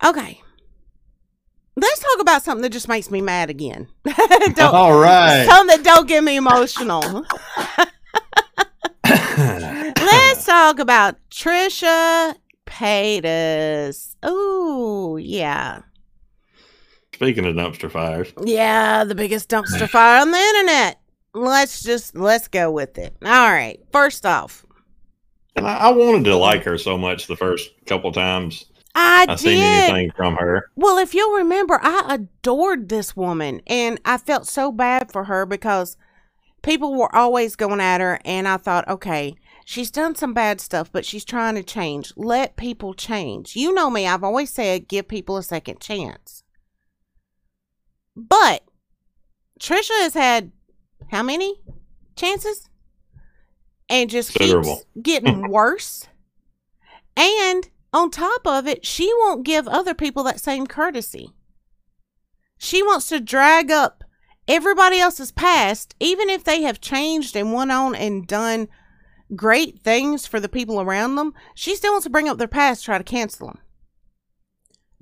[0.03, 0.41] Okay.
[1.75, 3.87] Let's talk about something that just makes me mad again.
[4.05, 5.45] don't, All right.
[5.49, 7.01] Something that don't get me emotional.
[10.41, 12.33] Let's talk about Trisha
[12.65, 14.15] Paytas.
[14.23, 15.83] Oh, yeah.
[17.13, 20.99] Speaking of dumpster fires, Yeah, the biggest dumpster fire on the internet.
[21.35, 23.15] Let's just let's go with it.
[23.23, 23.79] All right.
[23.91, 24.65] First off,
[25.55, 28.65] and I, I wanted to like her so much the first couple times
[28.95, 30.71] I, I seen anything from her.
[30.75, 35.45] Well, if you'll remember, I adored this woman and I felt so bad for her
[35.45, 35.97] because
[36.63, 39.35] people were always going at her and I thought, okay,
[39.71, 42.11] she's done some bad stuff, but she's trying to change.
[42.17, 43.55] Let people change.
[43.55, 46.43] You know me, I've always said give people a second chance.
[48.13, 48.63] But
[49.61, 50.51] Trisha has had
[51.09, 51.61] how many
[52.17, 52.69] chances?
[53.89, 56.07] And just keeps getting worse.
[57.15, 61.31] And on top of it, she won't give other people that same courtesy.
[62.57, 64.03] She wants to drag up
[64.47, 68.67] everybody else's past, even if they have changed and went on and done
[69.35, 71.33] great things for the people around them.
[71.55, 73.59] She still wants to bring up their past, try to cancel them.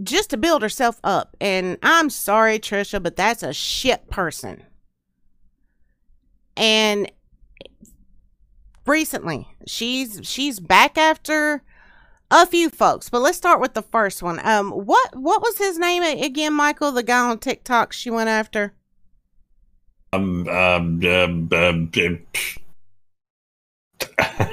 [0.01, 1.35] Just to build herself up.
[1.41, 4.63] And I'm sorry, Trisha, but that's a shit person.
[6.55, 7.11] And
[8.85, 11.63] recently, she's she's back after
[12.31, 14.39] a few folks, but let's start with the first one.
[14.45, 16.91] Um, what what was his name again, Michael?
[16.91, 18.73] The guy on TikTok she went after.
[20.11, 22.19] Um, um, um, um, um,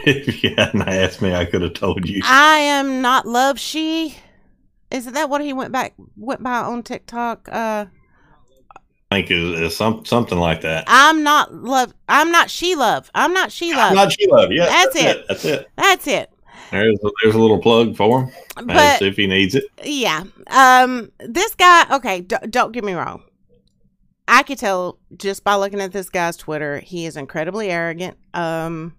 [0.07, 2.21] if you hadn't asked me, I could have told you.
[2.25, 4.17] I am not love she.
[4.91, 7.49] Isn't that what he went back went by on TikTok?
[7.51, 7.87] Uh,
[9.11, 10.85] I think it's, it's some, something like that.
[10.87, 11.93] I'm not love.
[12.09, 13.11] I'm not she love.
[13.15, 13.95] I'm not she love.
[13.95, 14.51] Not she love.
[14.53, 15.17] Yeah, That's that's, it.
[15.17, 15.27] it.
[15.29, 15.71] That's it.
[15.77, 16.31] That's it.
[16.71, 18.33] There's a, there's a little plug for him.
[18.67, 19.65] But if he needs it.
[19.85, 21.85] yeah, um, this guy.
[21.97, 23.23] Okay, d- don't get me wrong.
[24.29, 28.17] I could tell just by looking at this guy's Twitter, he is incredibly arrogant.
[28.35, 28.97] Um,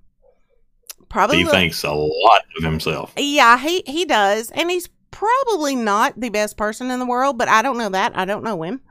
[1.10, 3.14] probably He look- thinks a lot of himself.
[3.18, 7.48] Yeah, he he does, and he's probably not the best person in the world, but
[7.48, 8.18] I don't know that.
[8.18, 8.82] I don't know him.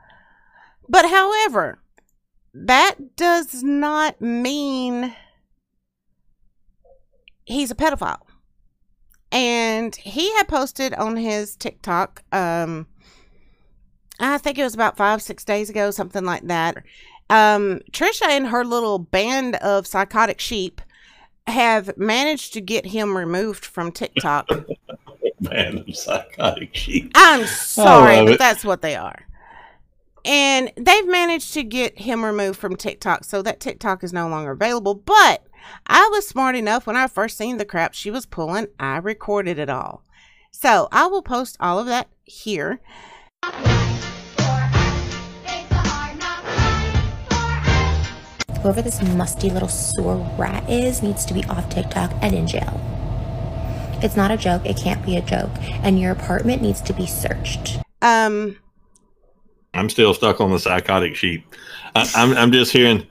[0.89, 1.79] But however,
[2.53, 5.15] that does not mean
[7.45, 8.21] he's a pedophile.
[9.31, 12.87] And he had posted on his TikTok, um,
[14.19, 16.77] I think it was about five, six days ago, something like that.
[17.29, 20.81] Um, Trisha and her little band of psychotic sheep
[21.47, 24.49] have managed to get him removed from TikTok.
[25.39, 27.11] Man, of psychotic sheep.
[27.15, 28.39] I'm sorry, but it.
[28.39, 29.27] that's what they are.
[30.25, 34.51] And they've managed to get him removed from TikTok, so that TikTok is no longer
[34.51, 34.95] available.
[34.95, 35.45] But
[35.85, 39.59] I was smart enough when I first seen the crap she was pulling, I recorded
[39.59, 40.03] it all.
[40.51, 42.79] So I will post all of that here.
[48.61, 52.81] Whoever this musty little sewer rat is needs to be off TikTok and in jail.
[54.03, 54.65] It's not a joke.
[54.65, 55.51] It can't be a joke.
[55.61, 57.79] And your apartment needs to be searched.
[58.01, 58.57] Um,
[59.73, 61.45] I'm still stuck on the psychotic sheep.
[61.95, 63.05] I, I'm, I'm just hearing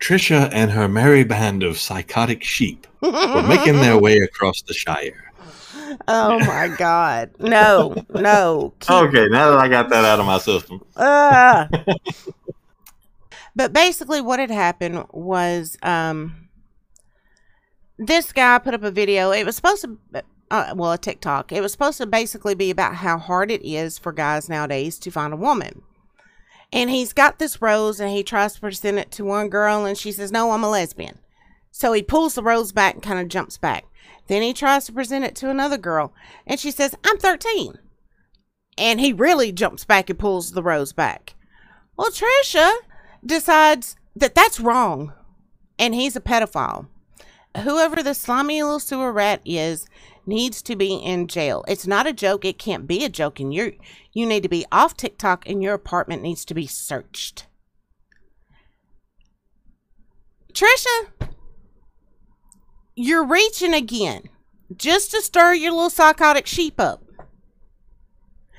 [0.00, 5.32] Trisha and her merry band of psychotic sheep were making their way across the Shire.
[6.08, 7.30] oh my God.
[7.38, 8.72] No, no.
[8.80, 10.82] Keep Okay, now that I got that out of my system.
[10.96, 11.68] Ah.
[13.56, 16.48] but basically, what had happened was um,
[17.98, 19.32] this guy put up a video.
[19.32, 19.98] It was supposed to,
[20.50, 21.50] uh, well, a TikTok.
[21.50, 25.10] It was supposed to basically be about how hard it is for guys nowadays to
[25.10, 25.82] find a woman.
[26.72, 29.98] And he's got this rose and he tries to present it to one girl, and
[29.98, 31.18] she says, No, I'm a lesbian.
[31.70, 33.84] So he pulls the rose back and kind of jumps back.
[34.28, 36.12] Then he tries to present it to another girl,
[36.46, 37.78] and she says, I'm 13
[38.78, 41.34] and he really jumps back and pulls the rose back.
[41.96, 42.72] Well, Trisha
[43.24, 45.12] decides that that's wrong,
[45.78, 46.88] and he's a pedophile.
[47.62, 49.86] Whoever the slimy little sewer rat is
[50.26, 51.64] needs to be in jail.
[51.68, 52.44] It's not a joke.
[52.44, 53.76] It can't be a joke, and you
[54.12, 57.46] you need to be off TikTok, and your apartment needs to be searched.
[60.52, 61.10] Trisha,
[62.94, 64.22] you're reaching again,
[64.74, 67.05] just to stir your little psychotic sheep up.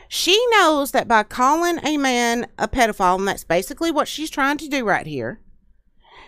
[0.09, 4.57] She knows that by calling a man a pedophile, and that's basically what she's trying
[4.57, 5.41] to do right here,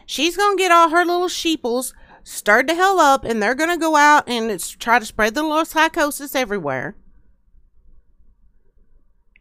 [0.06, 3.70] she's going to get all her little sheeples stirred the hell up, and they're going
[3.70, 6.96] to go out and try to spread the little psychosis everywhere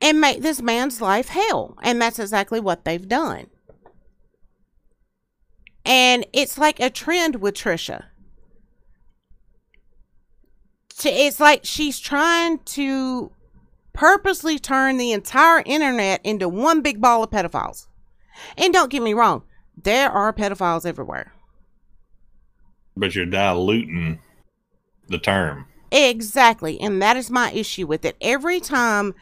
[0.01, 1.77] and make this man's life hell.
[1.83, 3.49] And that's exactly what they've done.
[5.85, 8.05] And it's like a trend with Trisha.
[11.05, 13.33] It's like she's trying to
[13.93, 17.87] purposely turn the entire internet into one big ball of pedophiles.
[18.57, 19.43] And don't get me wrong,
[19.83, 21.33] there are pedophiles everywhere.
[22.97, 24.21] But you're diluting
[25.09, 25.67] the term.
[25.91, 26.81] Exactly.
[26.81, 28.17] And that is my issue with it.
[28.21, 29.15] Every time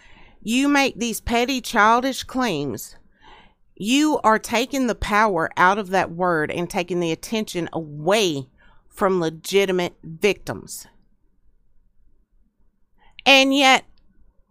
[0.42, 2.96] you make these petty, childish claims,
[3.76, 8.48] you are taking the power out of that word and taking the attention away
[8.88, 10.86] from legitimate victims.
[13.26, 13.84] And yet,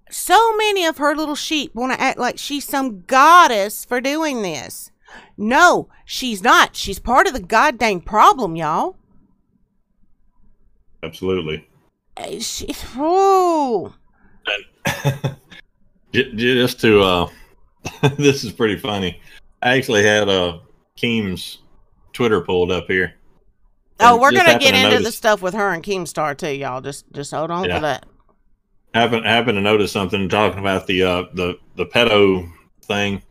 [0.09, 4.41] so many of her little sheep want to act like she's some goddess for doing
[4.41, 4.91] this.
[5.37, 6.75] No, she's not.
[6.75, 8.97] She's part of the goddamn problem, y'all.
[11.03, 11.67] Absolutely.
[12.17, 13.93] Uh, She, oh,
[16.13, 17.29] Just to, uh,
[18.17, 19.19] this is pretty funny.
[19.61, 20.59] I actually had uh,
[20.95, 21.59] Keem's
[22.13, 23.13] Twitter pulled up here.
[23.99, 26.81] oh, we're gonna get to into the stuff with her and Keemstar too, y'all.
[26.81, 27.75] Just, just hold on Yeah.
[27.75, 28.05] for that.
[28.95, 32.49] Happen happen to notice something talking about the uh the the pedo
[32.83, 33.21] thing.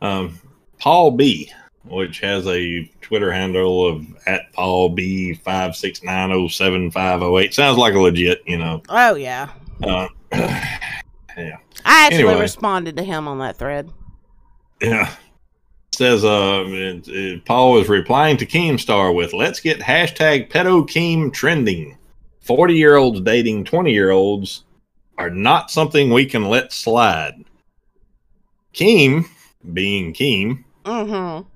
[0.00, 0.38] Um,
[0.78, 1.50] Paul B,
[1.84, 7.20] which has a Twitter handle of at Paul B five six nine zero seven five
[7.20, 7.52] zero eight.
[7.52, 8.80] Sounds like a legit, you know.
[8.88, 9.48] Oh yeah,
[9.82, 11.52] Uh, I
[11.86, 12.40] actually Anyway.
[12.40, 13.90] responded to him on that thread.
[14.80, 15.12] yeah.
[15.92, 21.32] Says uh, it, it- Paul was replying to Keemstar with "Let's get hashtag pedo Keem
[21.32, 21.96] trending."
[22.42, 24.64] 40 year olds dating 20 year olds
[25.18, 27.44] are not something we can let slide.
[28.72, 29.26] Keem,
[29.72, 31.46] being Keem, Mm-hmm.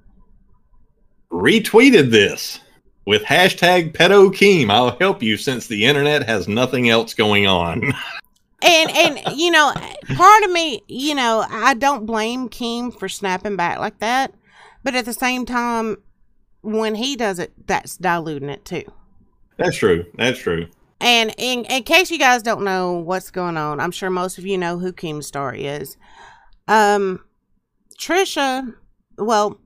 [1.35, 2.61] retweeted this
[3.07, 4.71] with hashtag pedo Keem.
[4.71, 7.93] I'll help you since the internet has nothing else going on.
[8.65, 9.73] And and you know,
[10.15, 14.33] part of me, you know, I don't blame Keem for snapping back like that,
[14.85, 15.97] but at the same time,
[16.63, 18.85] when he does it, that's diluting it too.
[19.57, 20.07] That's true.
[20.15, 20.69] That's true.
[21.03, 24.47] And in, in case you guys don't know what's going on, I'm sure most of
[24.47, 25.97] you know who Keemstar is.
[26.69, 27.25] Um,
[27.99, 28.73] Trisha,
[29.19, 29.59] well,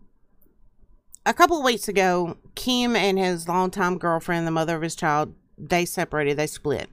[1.26, 5.34] a couple of weeks ago, Keem and his longtime girlfriend, the mother of his child,
[5.58, 6.88] they separated, they split.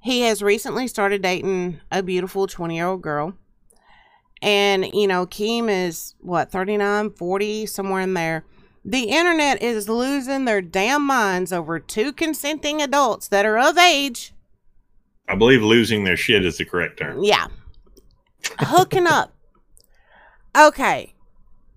[0.00, 3.34] He has recently started dating a beautiful 20 year old girl.
[4.42, 8.44] And, you know, Keem is what, 39, 40, somewhere in there.
[8.84, 14.34] The internet is losing their damn minds over two consenting adults that are of age.
[15.26, 17.24] I believe losing their shit is the correct term.
[17.24, 17.46] Yeah.
[18.58, 19.32] Hooking up.
[20.56, 21.14] Okay.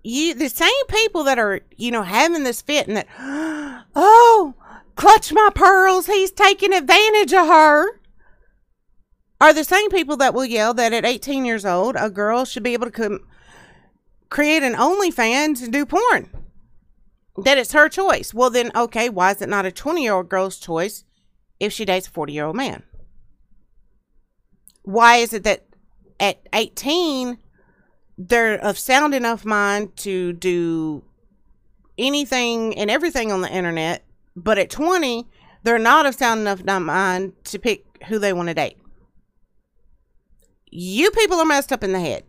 [0.02, 3.08] You the same people that are, you know, having this fit and that
[3.96, 4.54] oh,
[4.94, 8.00] clutch my pearls, he's taking advantage of her.
[9.40, 12.64] Are the same people that will yell that at 18 years old, a girl should
[12.64, 13.26] be able to com-
[14.28, 16.28] create an OnlyFans and do porn.
[17.44, 18.34] That it's her choice.
[18.34, 21.04] Well, then, okay, why is it not a 20 year old girl's choice
[21.60, 22.82] if she dates a 40 year old man?
[24.82, 25.64] Why is it that
[26.18, 27.38] at 18
[28.16, 31.04] they're of sound enough mind to do
[31.96, 35.26] anything and everything on the internet, but at 20
[35.62, 38.78] they're not of sound enough mind to pick who they want to date?
[40.70, 42.24] You people are messed up in the head.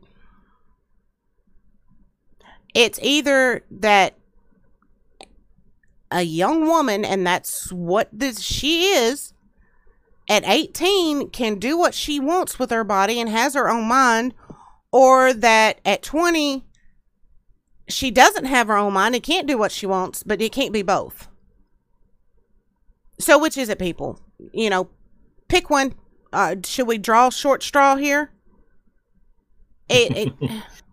[2.75, 4.18] It's either that
[6.11, 9.33] a young woman, and that's what this she is,
[10.29, 14.33] at 18 can do what she wants with her body and has her own mind,
[14.91, 16.65] or that at 20
[17.87, 20.71] she doesn't have her own mind and can't do what she wants, but it can't
[20.71, 21.27] be both.
[23.19, 24.19] So, which is it, people?
[24.53, 24.89] You know,
[25.47, 25.95] pick one.
[26.31, 28.31] Uh, should we draw short straw here?
[29.89, 30.63] It, it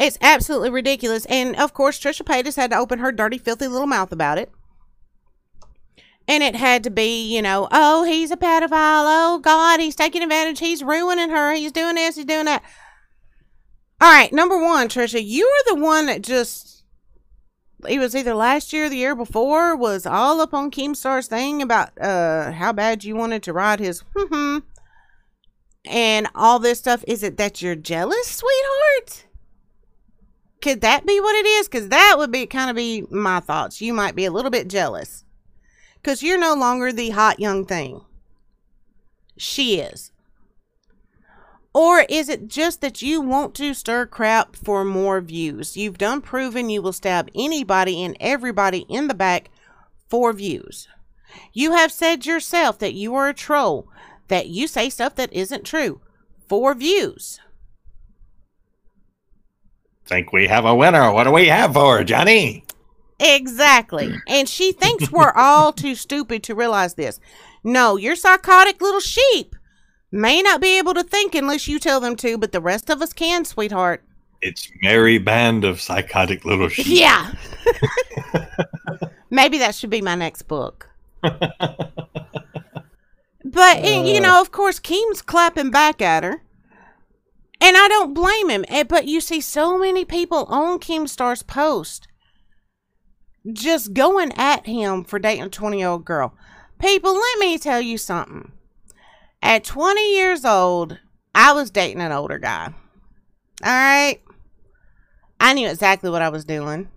[0.00, 3.86] it's absolutely ridiculous, and of course, Trisha Paytas had to open her dirty, filthy little
[3.86, 4.50] mouth about it.
[6.26, 9.04] And it had to be, you know, oh, he's a pedophile.
[9.06, 10.60] Oh, God, he's taking advantage.
[10.60, 11.54] He's ruining her.
[11.54, 12.16] He's doing this.
[12.16, 12.62] He's doing that.
[14.00, 16.84] All right, number one, Trisha, you are the one that just.
[17.88, 21.62] It was either last year or the year before was all up on Keemstar's thing
[21.62, 24.58] about uh how bad you wanted to ride his hmm
[25.86, 27.02] and all this stuff.
[27.08, 29.24] Is it that you're jealous, sweetheart?
[30.60, 31.68] Could that be what it is?
[31.68, 33.80] Because that would be kind of be my thoughts.
[33.80, 35.24] You might be a little bit jealous
[36.02, 38.02] because you're no longer the hot young thing.
[39.36, 40.12] She is.
[41.72, 45.76] Or is it just that you want to stir crap for more views?
[45.76, 49.50] You've done proven you will stab anybody and everybody in the back
[50.08, 50.88] for views.
[51.52, 53.88] You have said yourself that you are a troll,
[54.28, 56.00] that you say stuff that isn't true
[56.48, 57.40] for views.
[60.10, 61.12] Think we have a winner.
[61.12, 62.64] What do we have for her, Johnny?
[63.20, 64.12] Exactly.
[64.26, 67.20] And she thinks we're all too stupid to realize this.
[67.62, 69.54] No, your psychotic little sheep
[70.10, 73.00] may not be able to think unless you tell them to, but the rest of
[73.00, 74.02] us can, sweetheart.
[74.42, 76.86] It's merry band of psychotic little sheep.
[76.88, 77.32] Yeah.
[79.30, 80.90] Maybe that should be my next book.
[83.52, 86.42] But and, you know, of course, Keem's clapping back at her,
[87.60, 88.64] and I don't blame him.
[88.68, 92.06] Eh, But you see so many people on Keemstar's post
[93.52, 96.34] just going at him for dating a twenty-year-old girl.
[96.78, 98.52] People, let me tell you something.
[99.42, 100.98] At twenty years old,
[101.34, 102.74] I was dating an older guy.
[103.62, 104.20] All right,
[105.38, 106.88] I knew exactly what I was doing.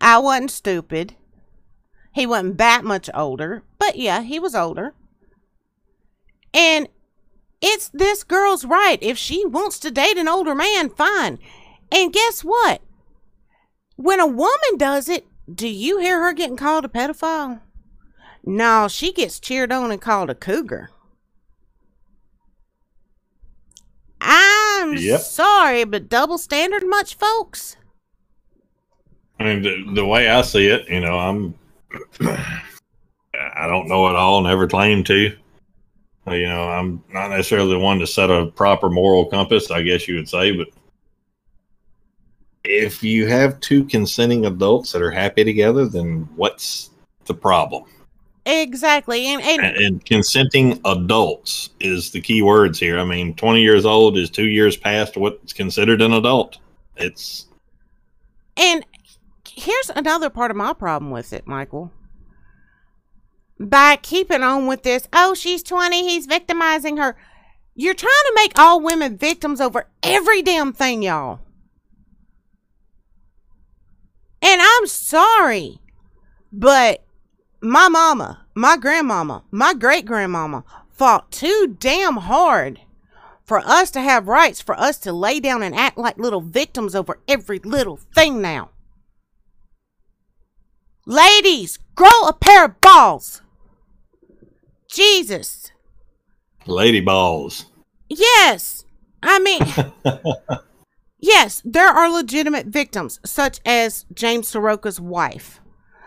[0.00, 1.14] I wasn't stupid.
[2.12, 4.94] He wasn't that much older, but yeah, he was older.
[6.54, 6.88] And
[7.60, 8.98] it's this girl's right.
[9.02, 11.38] If she wants to date an older man, fine.
[11.92, 12.82] And guess what?
[13.96, 17.60] When a woman does it, do you hear her getting called a pedophile?
[18.44, 20.90] No, she gets cheered on and called a cougar.
[24.20, 25.20] I'm Yep.
[25.20, 27.76] sorry, but double standard much, folks?
[29.38, 31.54] I mean, the, the way I see it, you know, I'm,
[32.20, 35.36] I don't know it all, never claimed to.
[36.26, 39.82] Uh, You know, I'm not necessarily the one to set a proper moral compass, I
[39.82, 40.68] guess you would say, but
[42.64, 46.90] if you have two consenting adults that are happy together, then what's
[47.26, 47.84] the problem?
[48.44, 49.26] exactly.
[49.26, 52.98] And, and, And, and consenting adults is the key words here.
[52.98, 56.58] I mean, 20 years old is two years past what's considered an adult.
[56.96, 57.46] It's
[58.56, 58.84] And
[59.48, 61.90] here's another part of my problem with it, Michael.
[63.58, 67.16] By keeping on with this, oh, she's 20, he's victimizing her.
[67.74, 71.40] You're trying to make all women victims over every damn thing, y'all.
[74.42, 75.80] And I'm sorry,
[76.52, 77.04] but
[77.60, 82.80] my mama, my grandmama, my great grandmama fought too damn hard
[83.44, 86.94] for us to have rights, for us to lay down and act like little victims
[86.94, 88.70] over every little thing now.
[91.06, 93.42] Ladies, grow a pair of balls.
[94.96, 95.72] Jesus.
[96.66, 97.66] lady balls.
[98.08, 98.84] Yes.
[99.22, 99.60] I mean,
[101.18, 105.60] yes, there are legitimate victims, such as James Saroka's wife,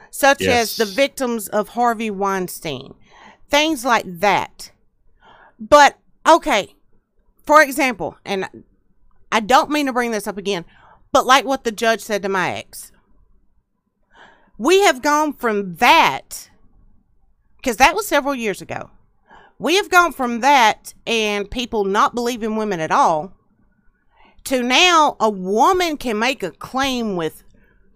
[0.09, 2.93] such as the victims of Harvey Weinstein,
[3.49, 4.71] things like that.
[5.59, 6.75] But, okay,
[7.43, 8.47] for example, and
[9.31, 10.65] I don't mean to bring this up again,
[11.11, 12.91] but like what the judge said to my ex,
[14.57, 16.48] we have gone from that,
[17.61, 18.89] because that was several years ago.
[19.57, 23.33] We have gone from that and people not believing women at all
[24.45, 27.43] to now a woman can make a claim with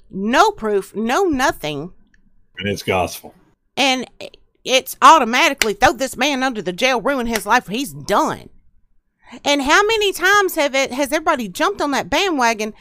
[0.09, 1.93] no proof, no nothing,
[2.59, 3.33] And it's gospel.
[3.77, 4.05] and
[4.65, 8.49] it's automatically throw this man under the jail, ruin his life, he's done.
[9.43, 12.73] And how many times have it has everybody jumped on that bandwagon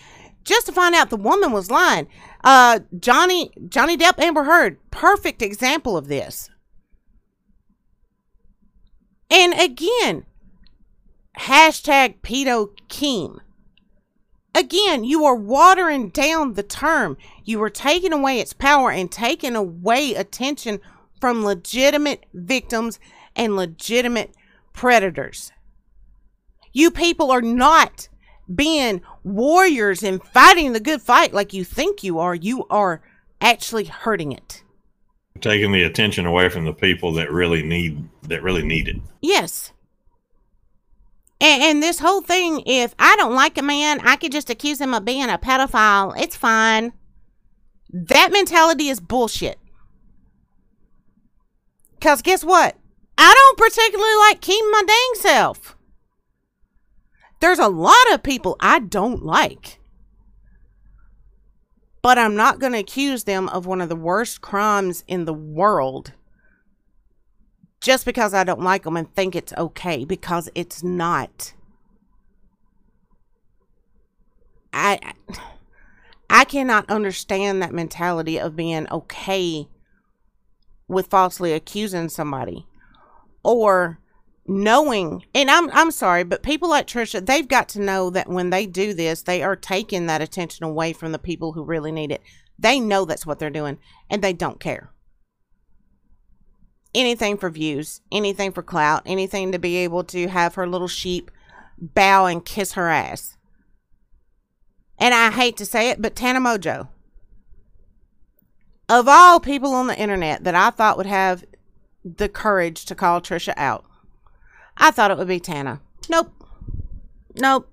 [0.44, 2.08] just to find out the woman was lying?
[2.44, 6.50] Uh Johnny Johnny Depp Amber Heard, perfect example of this.
[9.32, 10.26] And again,
[11.38, 13.38] hashtag pedo Keem.
[14.54, 17.16] Again, you are watering down the term.
[17.42, 20.80] You are taking away its power and taking away attention
[21.18, 23.00] from legitimate victims
[23.34, 24.34] and legitimate
[24.74, 25.50] predators.
[26.74, 28.10] You people are not
[28.54, 32.34] being warriors and fighting the good fight like you think you are.
[32.34, 33.00] You are
[33.40, 34.62] actually hurting it.
[35.42, 38.96] Taking the attention away from the people that really need that really need it.
[39.20, 39.72] Yes.
[41.40, 44.80] And, and this whole thing, if I don't like a man, I could just accuse
[44.80, 46.14] him of being a pedophile.
[46.16, 46.92] It's fine.
[47.90, 49.58] That mentality is bullshit.
[51.94, 52.76] Because guess what?
[53.18, 55.76] I don't particularly like Keem my dang self.
[57.40, 59.80] There's a lot of people I don't like.
[62.02, 65.32] But I'm not going to accuse them of one of the worst crimes in the
[65.32, 66.12] world
[67.80, 71.54] just because I don't like them and think it's okay because it's not.
[74.72, 75.14] I
[76.30, 79.68] I cannot understand that mentality of being okay
[80.88, 82.66] with falsely accusing somebody
[83.42, 83.98] or
[84.46, 88.50] knowing and I'm I'm sorry but people like Trisha they've got to know that when
[88.50, 92.10] they do this they are taking that attention away from the people who really need
[92.10, 92.22] it.
[92.58, 93.78] They know that's what they're doing
[94.10, 94.92] and they don't care
[96.94, 101.30] anything for views, anything for clout, anything to be able to have her little sheep
[101.78, 103.36] bow and kiss her ass.
[104.98, 106.88] And I hate to say it, but Tana Mongeau,
[108.88, 111.44] of all people on the internet that I thought would have
[112.04, 113.84] the courage to call Trisha out,
[114.82, 115.80] I thought it would be Tana.
[116.10, 116.32] Nope.
[117.36, 117.70] Nope.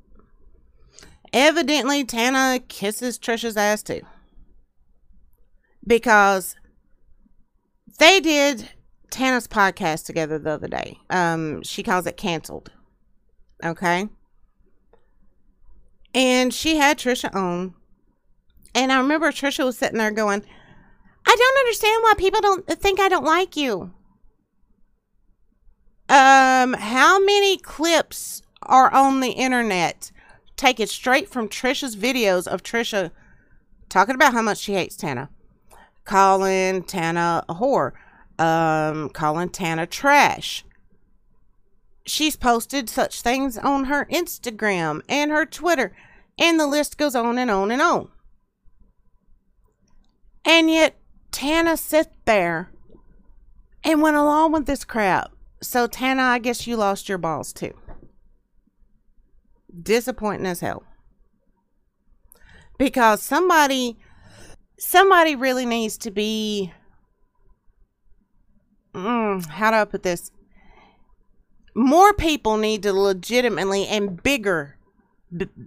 [1.33, 4.01] Evidently, Tana kisses Trisha's ass too.
[5.85, 6.55] Because
[7.97, 8.69] they did
[9.09, 10.99] Tana's podcast together the other day.
[11.09, 12.71] Um, she calls it canceled.
[13.65, 14.07] Okay.
[16.13, 17.73] And she had Trisha on.
[18.75, 20.43] And I remember Trisha was sitting there going,
[21.25, 23.93] I don't understand why people don't think I don't like you.
[26.09, 30.11] Um, how many clips are on the internet
[30.55, 33.11] taken straight from Trisha's videos of Trisha
[33.89, 35.29] talking about how much she hates Tana,
[36.05, 37.91] calling Tana a whore,
[38.39, 40.65] um, calling Tana trash.
[42.07, 45.95] She's posted such things on her Instagram and her Twitter,
[46.39, 48.09] and the list goes on and on and on.
[50.43, 50.97] And yet,
[51.31, 52.71] Tana sat there
[53.83, 55.31] and went along with this crap.
[55.61, 57.73] So, Tana, I guess you lost your balls too.
[59.81, 60.83] Disappointing as hell.
[62.77, 63.97] Because somebody,
[64.77, 66.71] somebody really needs to be
[68.93, 70.31] mm, how do I put this?
[71.75, 74.77] More people need to legitimately and bigger,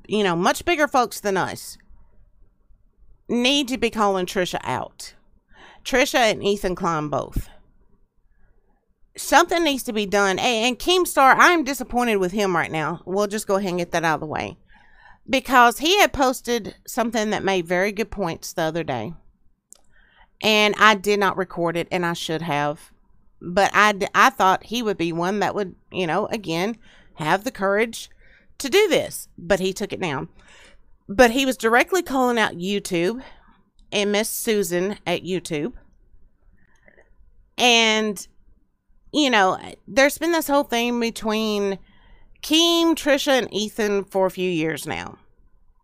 [0.07, 1.78] you know, much bigger folks than us
[3.28, 5.14] need to be calling Trisha out.
[5.84, 7.49] Trisha and Ethan Klein both.
[9.17, 10.39] Something needs to be done.
[10.39, 13.03] And, Keemstar, I'm disappointed with him right now.
[13.05, 14.57] We'll just go ahead and get that out of the way.
[15.29, 19.15] Because he had posted something that made very good points the other day.
[20.43, 22.91] And I did not record it, and I should have.
[23.41, 26.77] But I, I thought he would be one that would, you know, again,
[27.15, 28.11] have the courage
[28.59, 29.29] to do this.
[29.39, 30.29] But he took it down.
[31.09, 33.23] But he was directly calling out YouTube
[33.93, 35.75] and Miss Susan at YouTube.
[37.59, 38.27] And
[39.13, 41.79] you know, there's been this whole thing between
[42.43, 45.19] Keem, Trisha, and Ethan for a few years now.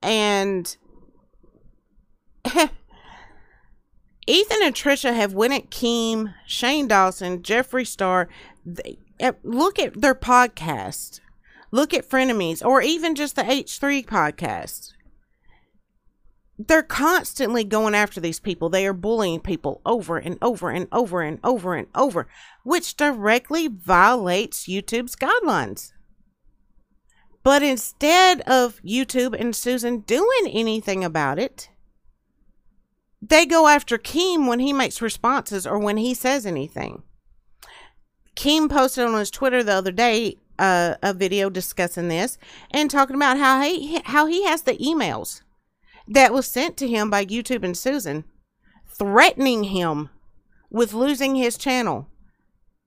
[0.03, 0.77] And
[2.45, 2.71] Ethan
[4.63, 8.29] and Trisha have went at Keem, Shane Dawson, Jeffree Star.
[8.65, 11.21] They, eh, look at their podcast.
[11.71, 14.95] Look at Frenemies, or even just the H3 podcast
[16.59, 18.69] they're constantly going after these people.
[18.69, 22.27] They are bullying people over and over and over and over and over,
[22.65, 25.93] which directly violates YouTube's guidelines.
[27.45, 31.71] But instead of YouTube and Susan doing anything about it,
[33.23, 37.05] they go after Keem when he makes responses or when he says anything.
[38.35, 42.37] Keem posted on his Twitter the other day uh, a video discussing this
[42.73, 45.43] and talking about how he how he has the emails
[46.09, 48.25] that was sent to him by YouTube and Susan,
[48.87, 50.09] threatening him
[50.71, 52.09] with losing his channel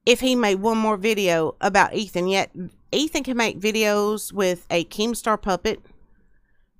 [0.06, 2.28] if he made one more video about Ethan.
[2.28, 2.52] Yet
[2.92, 5.82] Ethan can make videos with a Keemstar puppet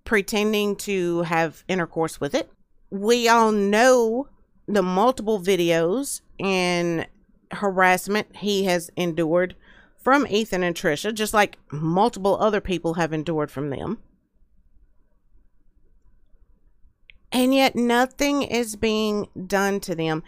[0.04, 2.52] pretending to have intercourse with it.
[2.90, 4.28] We all know
[4.68, 7.08] the multiple videos and
[7.52, 9.56] harassment he has endured
[9.98, 14.00] from Ethan and Trisha, just like multiple other people have endured from them.
[17.32, 20.24] And yet nothing is being done to them.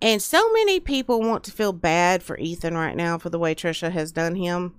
[0.00, 3.54] And so many people want to feel bad for Ethan right now for the way
[3.54, 4.74] Trisha has done him.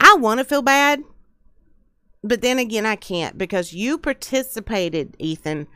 [0.00, 1.02] I want to feel bad,
[2.22, 5.66] but then again, I can't because you participated, Ethan,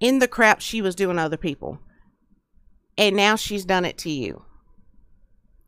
[0.00, 1.78] in the crap she was doing other people.
[2.96, 4.44] And now she's done it to you.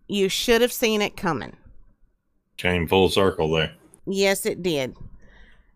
[0.08, 1.56] You should have seen it coming.
[2.56, 3.74] Came full circle there.
[4.06, 4.96] Yes, it did.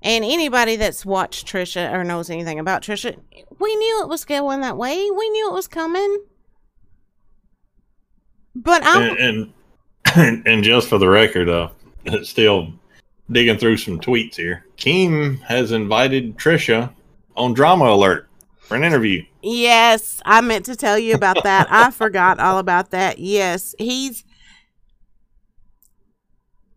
[0.02, 3.16] And anybody that's watched Trisha or knows anything about Trisha,
[3.58, 5.10] we knew it was going that way.
[5.10, 6.24] We knew it was coming.
[8.54, 9.52] But I'm And
[10.14, 11.70] and, and just for the record, uh,
[12.22, 12.72] still
[13.30, 14.64] digging through some tweets here.
[14.76, 16.92] Keem has invited Trisha
[17.36, 18.28] on Drama Alert
[18.60, 19.24] for an interview.
[19.42, 21.66] yes, I meant to tell you about that.
[21.70, 23.18] I forgot all about that.
[23.18, 24.24] Yes, he's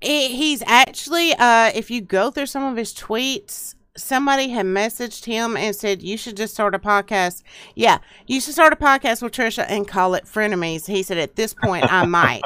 [0.01, 5.25] he- he's actually uh if you go through some of his tweets somebody had messaged
[5.25, 7.43] him and said you should just start a podcast.
[7.75, 10.87] Yeah you should start a podcast with trisha and call it frenemies.
[10.87, 12.41] He said at this point i might.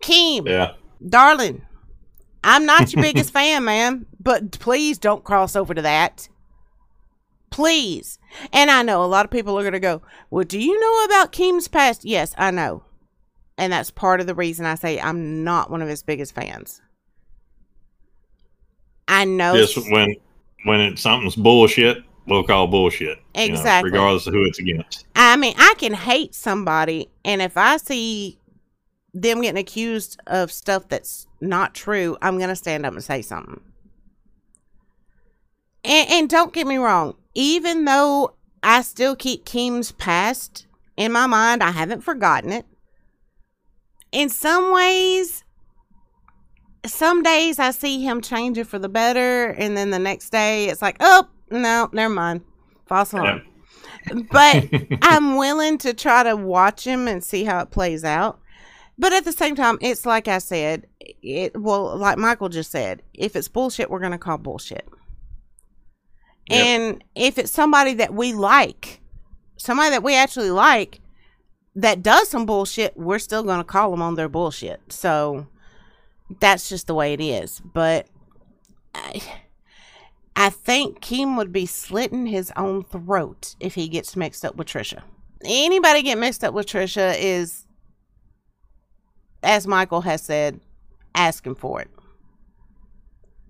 [0.00, 0.72] Keem, Yeah.
[1.06, 1.62] darling
[2.44, 6.28] i'm not your biggest fan man but please don't cross over to that.
[7.50, 8.18] Please.
[8.52, 11.04] And i know a lot of people are going to go well do you know
[11.04, 12.04] about Keem's past?
[12.04, 12.84] Yes i know
[13.60, 16.80] and that's part of the reason I say I'm not one of his biggest fans.
[19.06, 19.54] I know.
[19.54, 20.16] Just when
[20.64, 23.18] when it's something's bullshit, we'll call bullshit.
[23.34, 23.90] you know, Exactly.
[23.90, 25.06] regardless of who it's against.
[25.14, 28.38] I mean, I can hate somebody, and if I see
[29.12, 33.60] them getting accused of stuff that's not true, I'm gonna stand up and say something.
[35.84, 41.26] And, and don't get me wrong, even though I still keep Keem's past in my
[41.26, 42.64] mind, I haven't forgotten it.
[44.12, 45.44] In some ways,
[46.86, 50.82] some days I see him changing for the better, and then the next day it's
[50.82, 52.42] like, oh no, never mind,
[52.86, 53.42] false alarm.
[54.30, 54.68] But
[55.02, 58.40] I'm willing to try to watch him and see how it plays out.
[58.98, 63.02] But at the same time, it's like I said, it well, like Michael just said,
[63.14, 64.86] if it's bullshit, we're gonna call bullshit.
[66.48, 66.66] Yep.
[66.66, 69.00] And if it's somebody that we like,
[69.56, 71.00] somebody that we actually like,
[71.74, 74.80] that does some bullshit, we're still gonna call them on their bullshit.
[74.92, 75.46] So
[76.40, 77.60] that's just the way it is.
[77.60, 78.06] But
[78.94, 79.22] I,
[80.36, 84.68] I think Keem would be slitting his own throat if he gets mixed up with
[84.68, 85.02] Trisha.
[85.44, 87.66] Anybody get mixed up with Trisha is,
[89.42, 90.60] as Michael has said,
[91.14, 91.90] asking for it.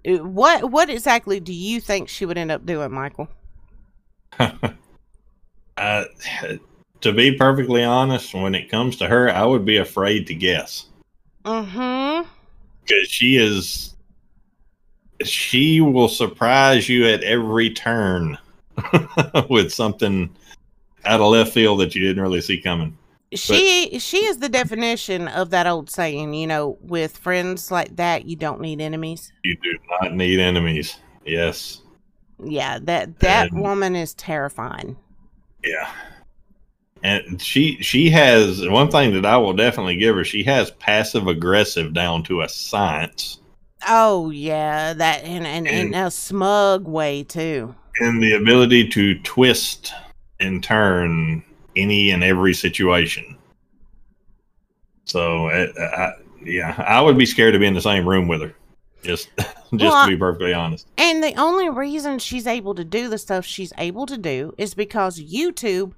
[0.06, 3.28] Uh, What what exactly do you think she would end up doing, Michael?
[5.76, 6.04] Uh,
[7.00, 10.86] to be perfectly honest, when it comes to her, I would be afraid to guess
[11.44, 12.28] Mm-hmm.
[12.86, 13.94] because she is.
[15.22, 18.38] She will surprise you at every turn
[19.50, 20.34] with something
[21.04, 22.96] out of left field that you didn't really see coming.
[23.34, 28.24] she she is the definition of that old saying, you know, with friends like that,
[28.26, 29.30] you don't need enemies.
[29.44, 30.96] You do not need enemies.
[31.26, 31.82] Yes.
[32.42, 34.96] Yeah, that that And- woman is terrifying.
[35.62, 35.90] Yeah.
[37.02, 40.24] And she she has one thing that I will definitely give her.
[40.24, 43.40] She has passive aggressive down to a science,
[43.86, 47.74] Oh yeah, that and and in a smug way too.
[48.00, 49.92] and the ability to twist
[50.40, 51.42] and turn
[51.76, 53.36] any and every situation.
[55.06, 56.12] So, uh, I,
[56.44, 58.54] yeah, I would be scared to be in the same room with her.
[59.02, 60.86] Just, just Well, to be perfectly honest.
[60.98, 64.74] And the only reason she's able to do the stuff she's able to do is
[64.74, 65.92] because YouTube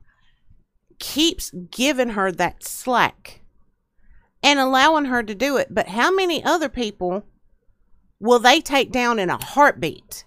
[0.98, 3.40] keeps giving her that slack
[4.42, 5.68] and allowing her to do it.
[5.70, 7.24] But how many other people
[8.20, 10.24] will they take down in a heartbeat?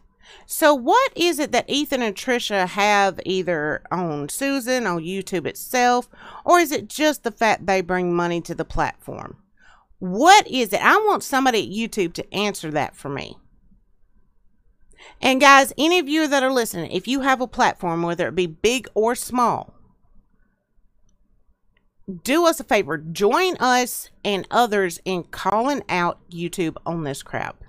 [0.48, 6.08] So, what is it that Ethan and Trisha have either on Susan, on YouTube itself,
[6.44, 9.38] or is it just the fact they bring money to the platform?
[10.00, 10.82] What is it?
[10.82, 13.38] I want somebody at YouTube to answer that for me.
[15.22, 18.36] And guys, any of you that are listening, if you have a platform, whether it
[18.36, 19.75] be big or small,
[22.24, 22.98] do us a favor.
[22.98, 27.64] Join us and others in calling out YouTube on this crap.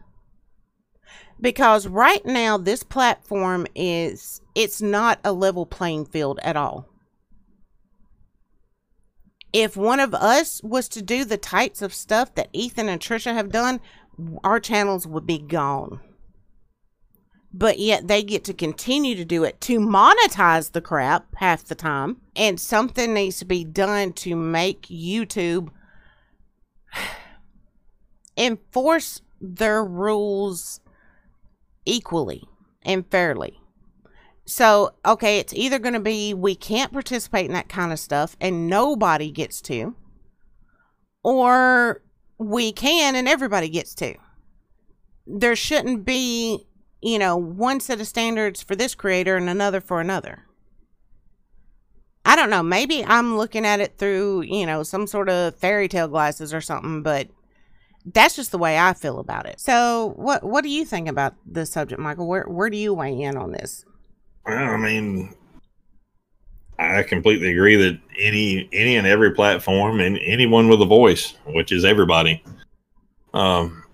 [1.41, 6.89] Because right now, this platform is, it's not a level playing field at all.
[9.53, 13.33] If one of us was to do the types of stuff that Ethan and Trisha
[13.33, 13.81] have done,
[14.45, 16.01] our channels would be gone
[17.53, 21.75] but yet they get to continue to do it to monetize the crap half the
[21.75, 22.19] time.
[22.35, 25.71] And something needs to be done to make YouTube
[28.37, 30.81] enforce their rules
[31.85, 32.45] equally
[32.83, 33.61] and fairly.
[34.45, 38.37] So, okay, it's either going to be we can't participate in that kind of stuff
[38.41, 39.97] and nobody gets to,
[41.25, 42.03] or
[42.39, 44.15] we can and everybody gets to.
[45.27, 46.67] There shouldn't be
[47.01, 50.45] you know, one set of standards for this creator and another for another.
[52.25, 52.63] I don't know.
[52.63, 56.61] Maybe I'm looking at it through, you know, some sort of fairy tale glasses or
[56.61, 57.29] something, but
[58.05, 59.61] that's just the way I feel about it.
[59.61, 62.27] So, what what do you think about this subject, Michael?
[62.27, 63.85] Where where do you weigh in on this?
[64.45, 65.35] Well, I mean,
[66.79, 71.73] I completely agree that any any and every platform and anyone with a voice, which
[71.73, 72.43] is everybody,
[73.35, 73.85] um,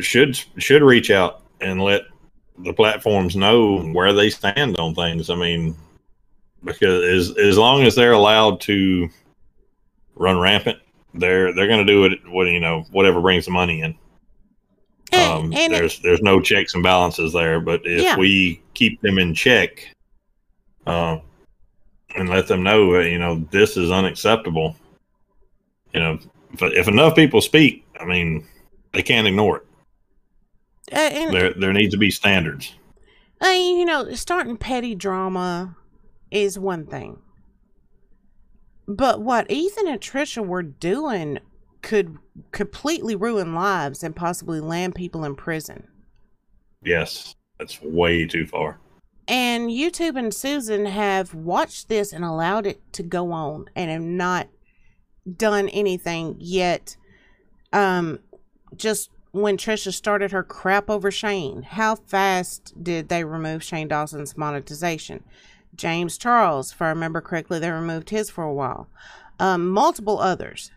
[0.00, 2.02] should should reach out and let
[2.58, 5.30] the platforms know where they stand on things.
[5.30, 5.76] I mean,
[6.64, 9.08] because as as long as they're allowed to
[10.14, 10.78] run rampant,
[11.14, 12.18] they're they're going to do it.
[12.28, 13.94] What you know, whatever brings the money in.
[15.12, 18.16] Um, And, and it- there's there's no checks and balances there, but if Yeah.
[18.16, 19.92] we keep them in check,
[20.86, 21.22] um,
[22.16, 24.76] and let them know, uh, you know, this is unacceptable.
[25.94, 26.18] You know,
[26.52, 28.46] if, if enough people speak, I mean,
[28.92, 29.66] they can't ignore it.
[30.92, 32.74] Uh, and There there needs to be standards.
[33.42, 35.76] You know, starting petty drama
[36.30, 37.18] is one thing.
[38.86, 41.38] But what Ethan and Trisha were doing
[41.82, 42.18] could
[42.52, 45.88] completely ruin lives and possibly land people in prison.
[46.82, 48.78] Yes, that's way too far.
[49.28, 54.02] And YouTube and Susan have watched this and allowed it to go on and have
[54.02, 54.48] not
[55.36, 56.96] done anything yet.
[57.72, 58.18] Um,
[58.76, 64.36] just when Trisha started her crap over Shane, how fast did they remove Shane Dawson's
[64.36, 65.24] monetization?
[65.74, 68.88] James Charles, if I remember correctly, they removed his for a while.
[69.38, 70.72] Um, multiple others.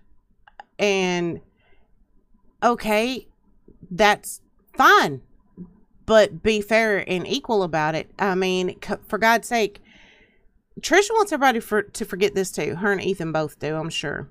[0.77, 1.41] And
[2.63, 3.27] okay,
[3.89, 4.41] that's
[4.77, 5.21] fine
[6.05, 8.11] but be fair and equal about it.
[8.19, 8.75] I mean,
[9.07, 9.81] for God's sake,
[10.79, 12.75] Trisha wants everybody for, to forget this too.
[12.75, 14.27] Her and Ethan both do, I'm sure.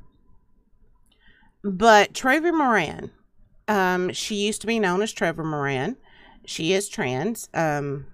[1.62, 3.10] But Trevor Moran,
[3.72, 5.96] um, she used to be known as Trevor Moran.
[6.44, 7.48] She is trans.
[7.54, 8.04] Um,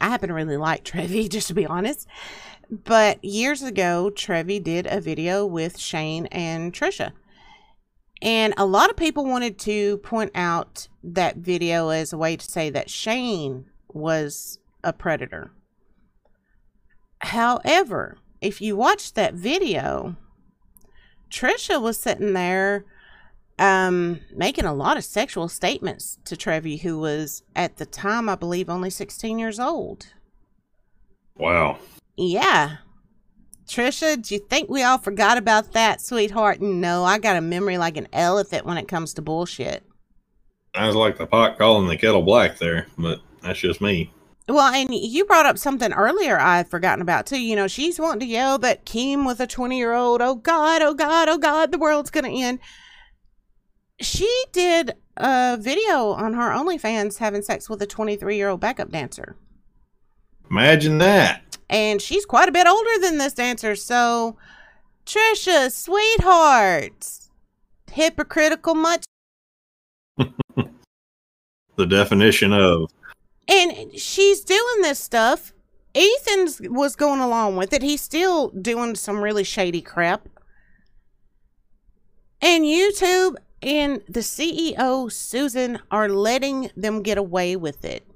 [0.00, 2.06] I happen to really like Trevi, just to be honest.
[2.70, 7.10] But years ago, Trevi did a video with Shane and Trisha.
[8.22, 12.44] And a lot of people wanted to point out that video as a way to
[12.44, 15.50] say that Shane was a predator.
[17.18, 20.14] However, if you watch that video,
[21.30, 22.84] Trisha was sitting there
[23.58, 28.34] um, making a lot of sexual statements to Trevi, who was at the time, I
[28.34, 30.06] believe, only 16 years old.
[31.36, 31.78] Wow.
[32.16, 32.78] Yeah.
[33.66, 36.60] Trisha, do you think we all forgot about that, sweetheart?
[36.60, 39.84] No, I got a memory like an elephant when it comes to bullshit.
[40.74, 44.12] Sounds like the pot calling the kettle black there, but that's just me.
[44.48, 47.40] Well, and you brought up something earlier I had forgotten about too.
[47.40, 50.22] You know, she's wanting to yell that Kim was a 20 year old.
[50.22, 52.60] Oh God, oh God, oh God, the world's going to end.
[54.00, 58.90] She did a video on her OnlyFans having sex with a 23 year old backup
[58.90, 59.36] dancer.
[60.50, 61.56] Imagine that.
[61.68, 63.74] And she's quite a bit older than this dancer.
[63.74, 64.36] So,
[65.04, 67.28] Trisha, sweetheart,
[67.90, 69.04] hypocritical much.
[71.76, 72.90] The definition of
[73.46, 75.52] And she's doing this stuff.
[75.94, 77.82] Ethan's was going along with it.
[77.82, 80.26] He's still doing some really shady crap.
[82.40, 88.06] And YouTube and the CEO, Susan, are letting them get away with it.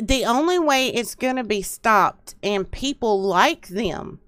[0.00, 4.20] The only way it's going to be stopped and people like them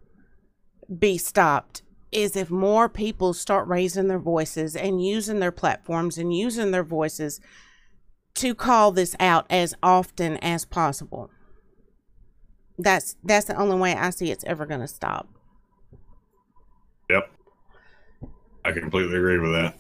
[0.98, 6.34] be stopped is if more people start raising their voices and using their platforms and
[6.34, 7.40] using their voices
[8.34, 11.30] to call this out as often as possible.
[12.78, 15.28] That's that's the only way I see it's ever going to stop.
[17.10, 17.30] yep.
[18.68, 19.78] I completely agree with that.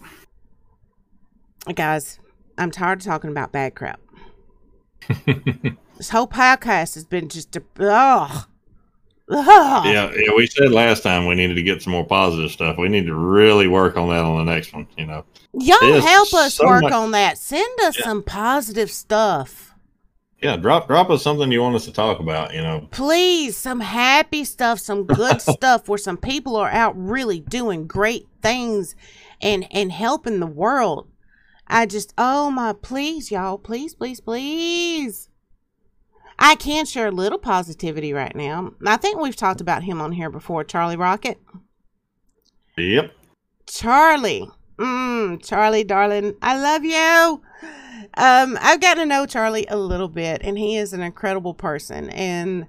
[1.74, 2.18] Guys,
[2.56, 4.00] I'm tired of talking about bad crap.
[5.96, 8.46] this whole podcast has been just a ugh.
[9.30, 9.86] Ugh.
[9.86, 10.34] Yeah, yeah.
[10.34, 12.78] We said last time we needed to get some more positive stuff.
[12.78, 14.86] We need to really work on that on the next one.
[14.96, 15.24] You know.
[15.52, 17.36] Y'all help us so work much- on that.
[17.36, 18.04] Send us Yeah.
[18.04, 19.67] some positive stuff.
[20.40, 22.54] Yeah, drop drop us something you want us to talk about.
[22.54, 22.88] You know.
[22.90, 28.26] Please, some happy stuff, some good stuff where some people are out really doing great
[28.40, 28.94] things
[29.40, 31.08] and and helping the world.
[31.66, 35.28] I just oh my please y'all, please please please.
[36.38, 38.72] I can share a little positivity right now.
[38.86, 41.40] I think we've talked about him on here before, Charlie Rocket.
[42.76, 43.12] Yep.
[43.66, 44.48] Charlie.
[44.76, 47.42] Mm, Charlie, darling, I love you.
[48.18, 52.10] Um, I've gotten to know Charlie a little bit, and he is an incredible person.
[52.10, 52.66] And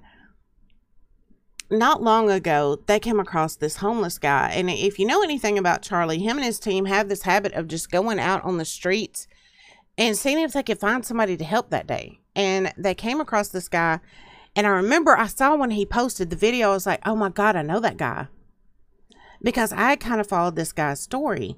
[1.68, 4.52] not long ago, they came across this homeless guy.
[4.54, 7.66] And if you know anything about Charlie, him and his team have this habit of
[7.66, 9.26] just going out on the streets
[9.98, 12.20] and seeing if they could find somebody to help that day.
[12.36, 13.98] And they came across this guy.
[14.54, 17.28] And I remember I saw when he posted the video, I was like, oh my
[17.28, 18.28] God, I know that guy
[19.42, 21.56] because I kind of followed this guy's story.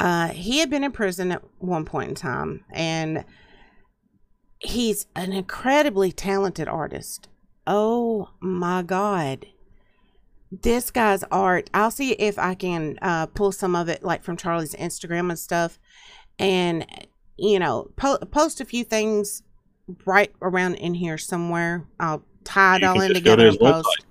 [0.00, 3.24] Uh, he had been in prison at one point in time, and
[4.58, 7.28] he's an incredibly talented artist.
[7.66, 9.46] Oh my God.
[10.50, 14.36] This guy's art, I'll see if I can uh, pull some of it like from
[14.36, 15.78] Charlie's Instagram and stuff,
[16.38, 16.86] and
[17.36, 19.42] you know, po- post a few things
[20.04, 21.86] right around in here somewhere.
[21.98, 23.88] I'll tie it all in go to together and post.
[23.88, 24.04] website.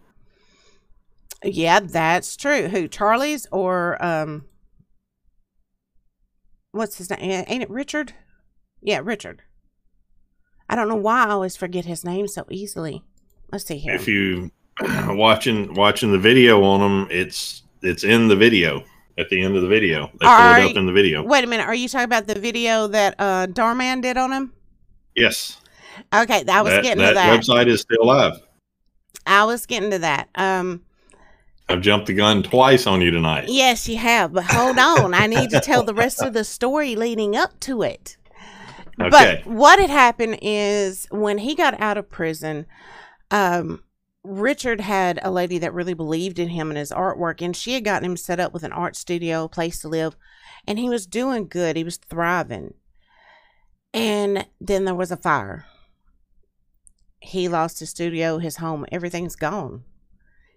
[1.54, 2.68] Yeah, that's true.
[2.68, 4.46] Who Charlie's or um
[6.74, 7.46] what's his name?
[7.48, 8.14] Ain't it Richard?
[8.82, 9.42] Yeah, Richard.
[10.70, 13.04] I don't know why I always forget his name so easily.
[13.52, 13.94] Let's see here.
[13.96, 14.52] If you
[15.08, 18.84] watching watching the video on him, it's it's in the video
[19.18, 20.08] at the end of the video.
[20.20, 21.24] They pull it up in the video.
[21.24, 24.32] Wait a minute, are you talking about the video that uh Dhar Mann did on
[24.32, 24.54] him?
[25.16, 25.62] Yes,
[26.12, 27.40] Okay, I was that, getting that to that.
[27.40, 28.42] website is still live.
[29.28, 30.28] I was getting to that.
[30.36, 30.82] Um
[31.70, 33.46] I've jumped the gun twice on you tonight.
[33.48, 35.14] Yes, you have, but hold on.
[35.14, 38.18] I need to tell the rest of the story leading up to it.
[39.00, 39.42] Okay.
[39.44, 42.66] But what had happened is when he got out of prison,
[43.32, 43.82] um,
[44.24, 47.84] Richard had a lady that really believed in him and his artwork, and she had
[47.84, 50.16] gotten him set up with an art studio, a place to live,
[50.68, 51.76] and he was doing good.
[51.76, 52.76] He was thriving.
[53.94, 55.66] And then there was a fire.
[57.20, 59.84] He lost his studio, his home, everything's gone.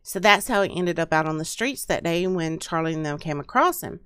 [0.06, 3.04] So that's how he ended up out on the streets that day when Charlie and
[3.04, 3.98] them came across him.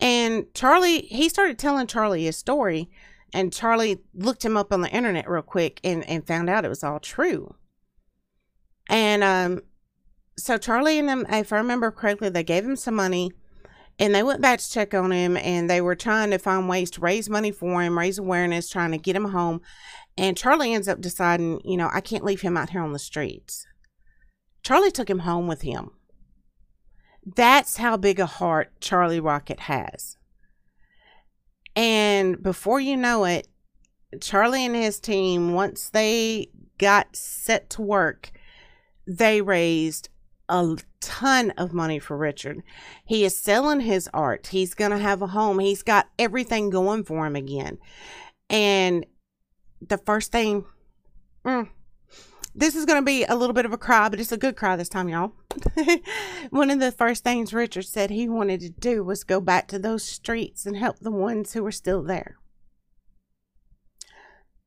[0.00, 2.88] And Charlie, he started telling Charlie his story,
[3.34, 6.70] and Charlie looked him up on the internet real quick and, and found out it
[6.70, 7.54] was all true.
[8.88, 9.60] And um,
[10.38, 13.30] so Charlie and them, if I remember correctly, they gave him some money
[13.98, 16.90] and they went back to check on him and they were trying to find ways
[16.92, 19.60] to raise money for him, raise awareness, trying to get him home.
[20.16, 22.98] And Charlie ends up deciding, you know, I can't leave him out here on the
[22.98, 23.66] streets.
[24.62, 25.90] Charlie took him home with him.
[27.36, 30.16] That's how big a heart Charlie Rocket has.
[31.76, 33.48] And before you know it,
[34.20, 38.32] Charlie and his team, once they got set to work,
[39.06, 40.08] they raised
[40.48, 42.62] a ton of money for Richard.
[43.04, 44.48] He is selling his art.
[44.48, 45.58] He's going to have a home.
[45.58, 47.78] He's got everything going for him again.
[48.48, 49.04] And
[49.86, 50.64] the first thing,
[51.44, 51.68] mm,
[52.58, 54.56] this is going to be a little bit of a cry, but it's a good
[54.56, 55.32] cry this time, y'all.
[56.50, 59.78] One of the first things Richard said he wanted to do was go back to
[59.78, 62.36] those streets and help the ones who were still there.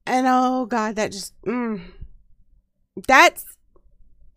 [0.06, 1.82] And oh god, that just mm,
[3.08, 3.46] that's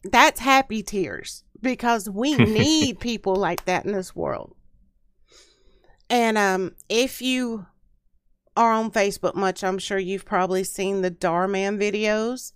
[0.02, 4.54] that's happy tears because we need people like that in this world.
[6.10, 7.66] And um if you
[8.56, 12.52] are on Facebook much, I'm sure you've probably seen the Dhar Mann videos.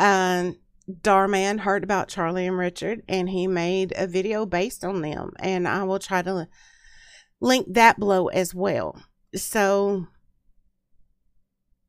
[0.00, 0.56] Um
[0.90, 5.32] Dhar Mann heard about Charlie and Richard and he made a video based on them
[5.38, 6.48] and I will try to
[7.40, 9.00] link that below as well.
[9.36, 10.06] So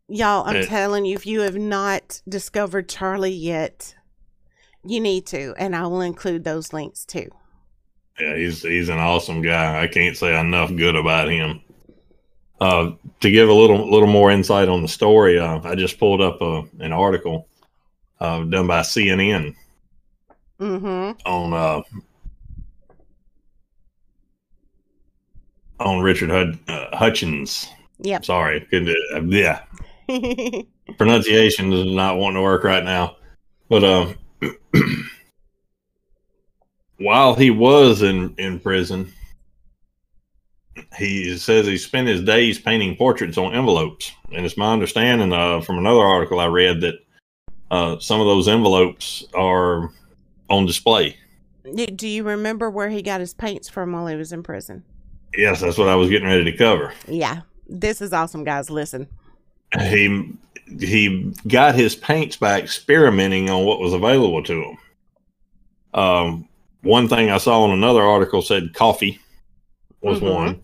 [0.07, 3.95] y'all, I'm Uh, telling you if you have not discovered Charlie yet,
[4.83, 7.29] you need to and I will include those links too.
[8.19, 9.81] Yeah, he's he's an awesome guy.
[9.81, 11.61] I can't say enough good about him.
[12.59, 16.21] Uh, to give a little little more insight on the story, uh, I just pulled
[16.21, 17.47] up a, an article
[18.22, 19.56] uh, done by CNN
[20.60, 21.19] Mhm.
[21.26, 21.81] on uh,
[25.80, 27.68] on Richard Hud- uh, Hutchins.
[28.03, 28.26] Yep.
[28.26, 29.61] Sorry, couldn't, uh, yeah,
[30.98, 33.18] pronunciation is not wanting to work right now.
[33.69, 34.15] But um,
[36.98, 39.11] while he was in in prison,
[40.98, 45.61] he says he spent his days painting portraits on envelopes, and it's my understanding uh,
[45.61, 46.95] from another article I read that
[47.72, 49.89] uh, some of those envelopes are
[50.49, 51.18] on display.
[51.95, 54.84] Do- you remember where he got his paints from while he was in prison?
[55.35, 56.93] Yes, that's what I was getting ready to cover.
[57.07, 57.41] Yeah.
[57.68, 58.69] This is awesome, guys.
[58.69, 59.07] Listen.
[59.80, 60.34] He
[60.80, 64.77] he got his paints by experimenting on what was available to him.
[65.93, 66.49] Um,
[66.81, 69.19] one thing I saw in another article said coffee
[70.02, 70.34] was Mhm.
[70.34, 70.61] one,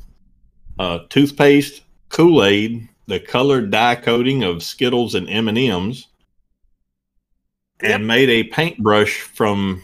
[0.79, 6.07] uh, toothpaste, Kool Aid, the colored dye coating of Skittles and M and M's,
[7.81, 7.91] Yep.
[7.95, 9.81] and made a paintbrush from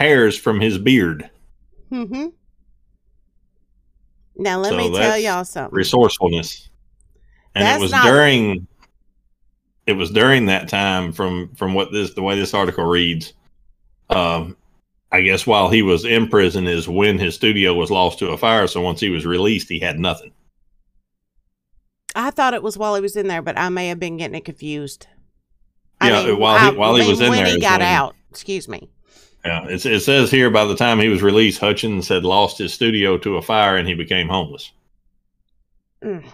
[0.00, 1.28] hairs from his beard.
[1.92, 2.28] Mm-hmm.
[4.36, 5.74] Now let So me tell y'all something.
[5.74, 6.68] resourcefulness
[7.54, 8.66] and That's it was during
[9.86, 13.32] it was during that time from from what this the way this article reads
[14.10, 14.56] um
[15.12, 18.36] i guess while he was in prison is when his studio was lost to a
[18.36, 20.32] fire so once he was released he had nothing
[22.16, 24.36] I thought it was while he was in there, but I may have been getting
[24.36, 25.08] it confused.
[26.02, 28.14] Yeah, while he- while he was in when there he got when- out.
[28.30, 28.88] Excuse me.
[29.44, 32.72] yeah it's, it says here by the time he was released hutchins had lost his
[32.74, 34.72] studio to a fire and he became homeless
[36.02, 36.24] Mm.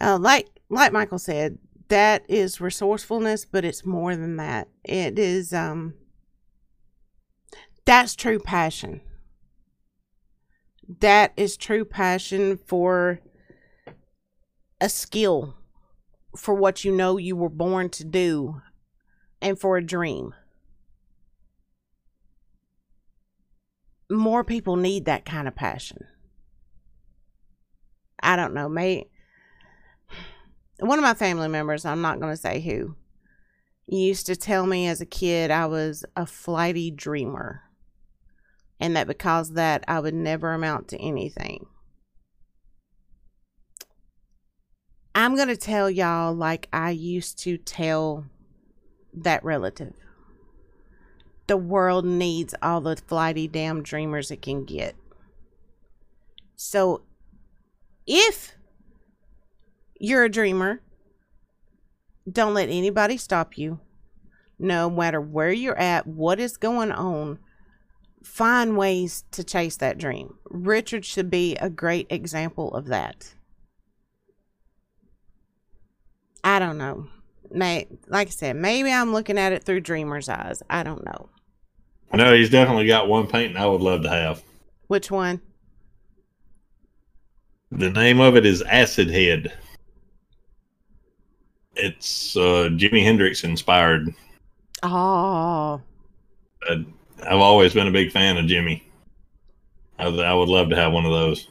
[0.00, 1.58] Uh, like like Michael said,
[1.88, 4.68] that is resourcefulness, but it's more than that.
[4.84, 5.94] It is um
[7.86, 9.00] that's true passion.
[11.00, 13.20] That is true passion for
[14.80, 15.54] a skill,
[16.36, 18.60] for what you know you were born to do,
[19.40, 20.34] and for a dream.
[24.10, 26.06] More people need that kind of passion.
[28.22, 29.10] I don't know, mate.
[30.80, 32.96] one of my family members, I'm not going to say who,
[33.86, 37.62] used to tell me as a kid I was a flighty dreamer.
[38.80, 41.66] And that because that I would never amount to anything.
[45.18, 48.26] I'm going to tell y'all like I used to tell
[49.12, 49.94] that relative.
[51.48, 54.94] The world needs all the flighty damn dreamers it can get.
[56.54, 57.02] So
[58.06, 58.54] if
[59.98, 60.82] you're a dreamer,
[62.30, 63.80] don't let anybody stop you.
[64.56, 67.40] No matter where you're at, what is going on,
[68.22, 70.34] find ways to chase that dream.
[70.44, 73.34] Richard should be a great example of that.
[76.44, 77.06] I don't know.
[77.50, 80.62] May like I said, maybe I'm looking at it through dreamer's eyes.
[80.68, 81.28] I don't know.
[82.12, 84.42] no he's definitely got one painting i would love to have
[84.86, 85.40] Which one?
[87.70, 89.52] The name of it is Acid Head.
[91.74, 94.12] It's uh, Jimi Hendrix inspired.
[94.82, 95.80] Oh,
[96.68, 96.86] I've
[97.26, 98.82] always been a big fan of Jimi.
[99.98, 101.48] I, I would love to have one of those.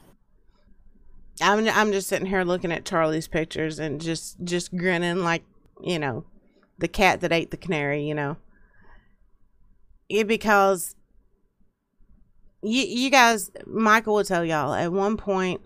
[1.41, 5.43] I'm I'm just sitting here looking at Charlie's pictures and just just grinning like
[5.81, 6.25] you know
[6.79, 8.03] the cat that ate the canary.
[8.03, 8.37] You know,
[10.09, 10.95] yeah, because
[12.63, 15.61] you you guys, Michael will tell y'all at one point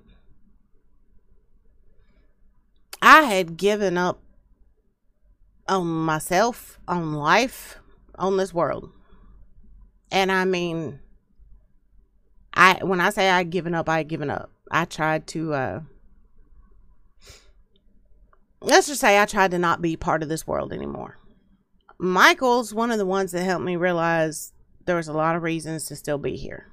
[3.02, 4.22] I had given up
[5.68, 7.77] on myself, on life,
[8.15, 8.91] on this world,
[10.11, 10.99] and I mean.
[12.53, 14.52] I when I say I given up, I given up.
[14.72, 15.80] I tried to uh
[18.61, 21.18] let's just say I tried to not be part of this world anymore.
[21.99, 24.53] Michael's one of the ones that helped me realize
[24.85, 26.68] there was a lot of reasons to still be here.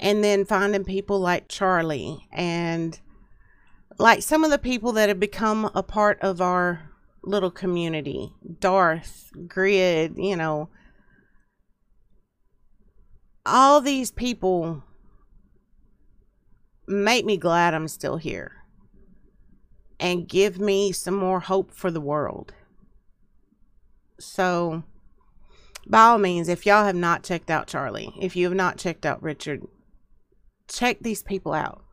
[0.00, 2.98] And then finding people like Charlie and
[3.98, 6.90] like some of the people that have become a part of our
[7.22, 10.70] little community Darth, Grid, you know,
[13.44, 14.82] all these people
[16.92, 18.62] make me glad I'm still here
[19.98, 22.52] and give me some more hope for the world.
[24.18, 24.82] So,
[25.86, 29.06] by all means, if y'all have not checked out Charlie, if you have not checked
[29.06, 29.62] out Richard,
[30.68, 31.84] check these people out.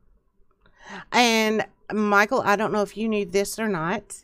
[1.12, 4.24] And Michael, I don't know if you knew this or not,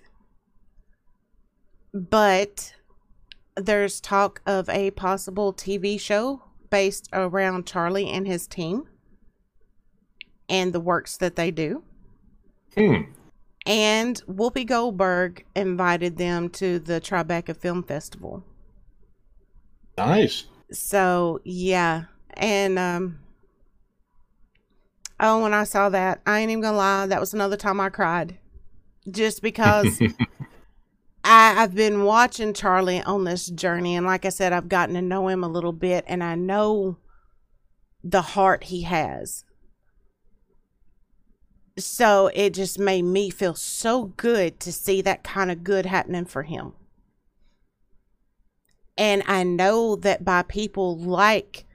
[1.93, 2.73] but
[3.55, 8.87] there's talk of a possible TV show based around Charlie and his team
[10.49, 11.83] and the works that they do.
[12.75, 13.01] Hmm.
[13.65, 18.43] And Whoopi Goldberg invited them to the Tribeca Film Festival.
[19.97, 20.45] Nice.
[20.71, 23.19] So yeah, and um,
[25.19, 27.89] oh, when I saw that, I ain't even gonna lie, that was another time I
[27.89, 28.37] cried,
[29.09, 29.99] just because
[31.23, 35.01] I I've been watching Charlie on this journey, and like I said, I've gotten to
[35.01, 36.97] know him a little bit, and I know
[38.03, 39.43] the heart he has.
[41.77, 46.25] So it just made me feel so good to see that kind of good happening
[46.25, 46.73] for him.
[48.97, 51.65] And I know that by people like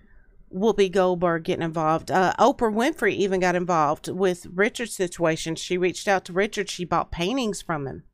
[0.55, 5.55] Whoopi Goldberg getting involved, uh, Oprah Winfrey even got involved with Richard's situation.
[5.55, 6.71] She reached out to Richard.
[6.71, 8.05] She bought paintings from him.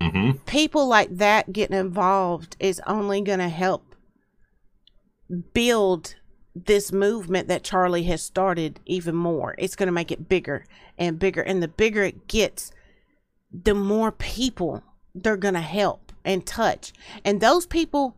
[0.00, 3.94] hmm People like that getting involved is only going to help
[5.52, 6.14] build
[6.66, 9.54] this movement that Charlie has started even more.
[9.58, 10.64] It's going to make it bigger
[10.96, 11.42] and bigger.
[11.42, 12.72] And the bigger it gets,
[13.52, 14.82] the more people
[15.14, 16.92] they're going to help and touch.
[17.24, 18.16] And those people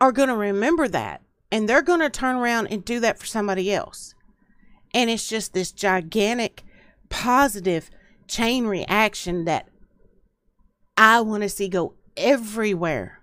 [0.00, 1.22] are going to remember that.
[1.50, 4.14] And they're going to turn around and do that for somebody else.
[4.92, 6.64] And it's just this gigantic
[7.08, 7.90] positive
[8.26, 9.68] chain reaction that
[10.96, 13.20] I want to see go everywhere.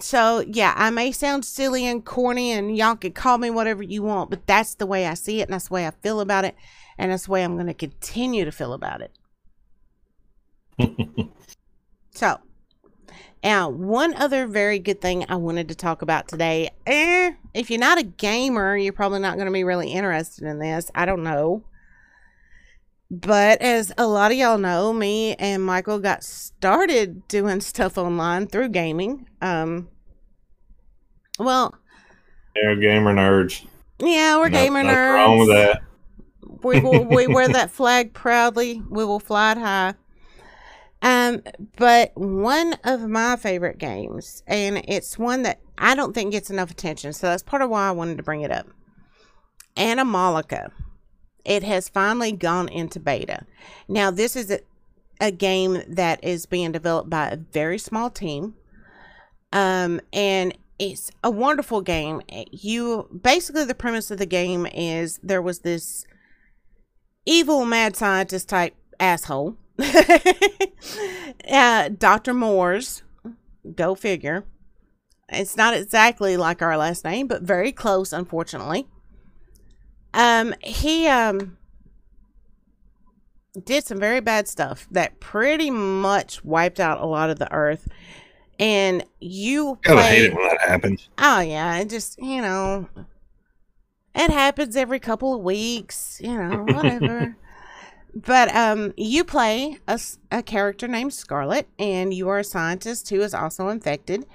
[0.00, 4.02] So, yeah, I may sound silly and corny, and y'all can call me whatever you
[4.02, 6.44] want, but that's the way I see it, and that's the way I feel about
[6.44, 6.56] it,
[6.96, 9.12] and that's the way I'm going to continue to feel about it.
[12.14, 12.38] so,
[13.44, 16.70] now, one other very good thing I wanted to talk about today.
[16.86, 20.58] Eh, if you're not a gamer, you're probably not going to be really interested in
[20.58, 20.90] this.
[20.94, 21.64] I don't know.
[23.14, 28.46] But as a lot of y'all know, me and Michael got started doing stuff online
[28.46, 29.28] through gaming.
[29.42, 29.88] Um,
[31.38, 31.74] well,
[32.54, 33.66] They're gamer nerds.
[33.98, 35.14] yeah, we're No- gamer nothing nerds.
[35.14, 35.82] wrong with that.
[36.62, 38.80] we will we wear that flag proudly.
[38.88, 39.94] We will fly it high.
[41.02, 41.42] Um,
[41.76, 46.70] but one of my favorite games, and it's one that I don't think gets enough
[46.70, 48.68] attention, so that's part of why I wanted to bring it up.
[49.76, 50.70] Animallica.
[51.44, 53.46] It has finally gone into beta.
[53.88, 54.60] Now, this is a,
[55.20, 58.54] a game that is being developed by a very small team.
[59.52, 62.22] Um, and it's a wonderful game.
[62.50, 66.06] You basically the premise of the game is there was this
[67.26, 69.56] evil mad scientist type asshole.
[71.50, 72.34] uh, Dr.
[72.34, 73.02] Moores,
[73.74, 74.44] go figure.
[75.28, 78.86] It's not exactly like our last name, but very close, unfortunately.
[80.14, 81.56] Um, he um
[83.64, 87.88] did some very bad stuff that pretty much wiped out a lot of the earth.
[88.58, 91.08] And you Gotta hate play- it when that happens.
[91.18, 92.88] Oh yeah, it just you know,
[94.14, 96.20] it happens every couple of weeks.
[96.22, 97.36] You know, whatever.
[98.14, 99.98] but um, you play a,
[100.30, 104.26] a character named Scarlet, and you are a scientist who is also infected,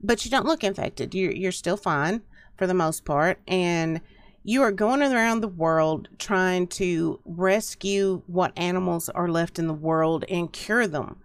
[0.00, 1.14] but you don't look infected.
[1.14, 2.22] You're you're still fine
[2.56, 4.00] for the most part, and
[4.44, 9.72] you are going around the world trying to rescue what animals are left in the
[9.72, 11.16] world and cure them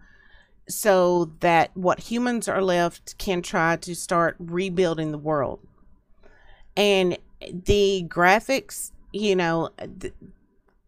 [0.68, 5.60] so that what humans are left can try to start rebuilding the world.
[6.76, 9.70] And the graphics, you know,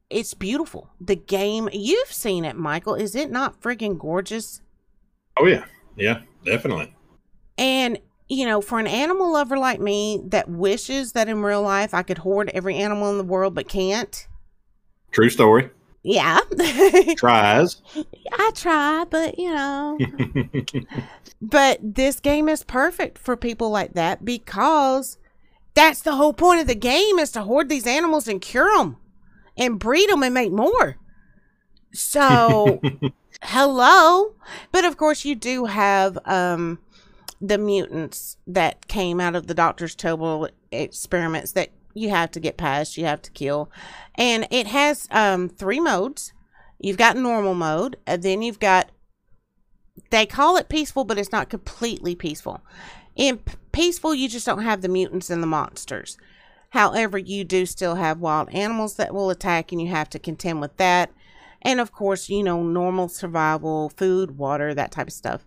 [0.09, 0.89] it's beautiful.
[1.01, 2.95] The game, you've seen it, Michael.
[2.95, 4.63] Is it not freaking gorgeous?
[5.39, 5.65] Oh yeah,
[5.97, 6.95] yeah, definitely.
[7.59, 7.99] And,
[8.33, 12.03] you know, for an animal lover like me that wishes that in real life I
[12.03, 14.27] could hoard every animal in the world but can't,
[15.11, 15.69] True story.
[16.03, 16.41] yeah.
[17.17, 17.83] Tries.
[18.33, 19.99] I try, but, you know.
[21.45, 25.19] But this game is perfect for people like that because
[25.75, 28.97] that's the whole point of the game is to hoard these animals and cure them
[29.59, 30.99] and breed them and make more.
[31.93, 32.81] So,
[33.43, 34.35] hello.
[34.71, 36.79] But of course, you do have um,
[37.43, 42.57] the mutants that came out of the Doctor's Table experiments that you have to get
[42.57, 43.71] past, you have to kill.
[44.15, 46.33] And it has um, three modes.
[46.79, 48.91] You've got normal mode, and then you've got
[50.11, 52.63] they call it peaceful, but it's not completely peaceful.
[53.15, 53.41] In
[53.73, 56.17] peaceful, you just don't have the mutants and the monsters.
[56.71, 60.61] However, you do still have wild animals that will attack, and you have to contend
[60.61, 61.11] with that.
[61.61, 65.45] And of course, you know, normal survival, food, water, that type of stuff.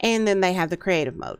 [0.00, 1.38] And then they have the creative mode.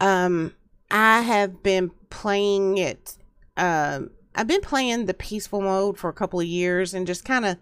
[0.00, 0.54] Um,
[0.90, 3.16] I have been playing it.
[3.56, 7.44] Um, I've been playing the peaceful mode for a couple of years and just kind
[7.44, 7.56] of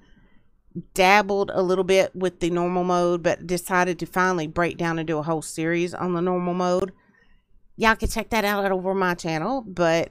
[0.95, 5.07] dabbled a little bit with the normal mode, but decided to finally break down and
[5.07, 6.93] do a whole series on the normal mode.
[7.77, 10.11] Y'all can check that out over my channel, but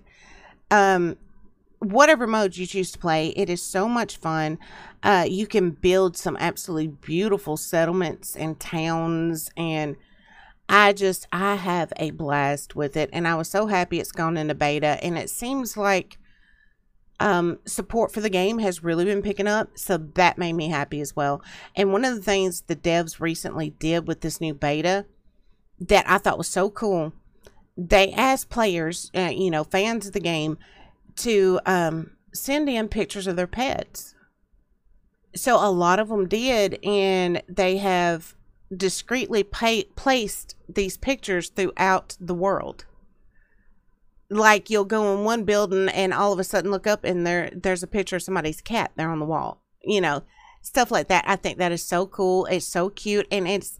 [0.70, 1.18] um,
[1.82, 4.60] whatever mode you choose to play, it is so much fun.
[5.02, 9.96] Uh, you can build some absolutely beautiful settlements and towns, and
[10.70, 14.38] I just I have a blast with it, and I was so happy it's gone
[14.38, 16.20] into beta, and it seems like
[17.20, 21.02] um, support for the game has really been picking up, so that made me happy
[21.02, 21.42] as well.
[21.76, 25.06] And one of the things the devs recently did with this new beta
[25.80, 27.14] that I thought was so cool,
[27.76, 30.60] they asked players, uh, you know, fans of the game,
[31.18, 34.16] to um, send in pictures of their pets.
[35.36, 38.36] So a lot of them did, and they have
[38.76, 42.86] discreetly pay- placed these pictures throughout the world.
[44.30, 47.50] Like you'll go in one building and all of a sudden look up and there
[47.54, 50.24] there's a picture of somebody's cat there on the wall you know
[50.62, 51.24] stuff like that.
[51.28, 52.46] I think that is so cool.
[52.46, 53.80] It's so cute and it's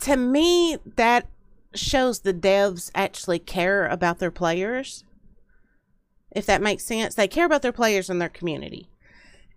[0.00, 1.26] to me that
[1.74, 5.04] shows the devs actually care about their players
[6.30, 8.88] if that makes sense they care about their players and their community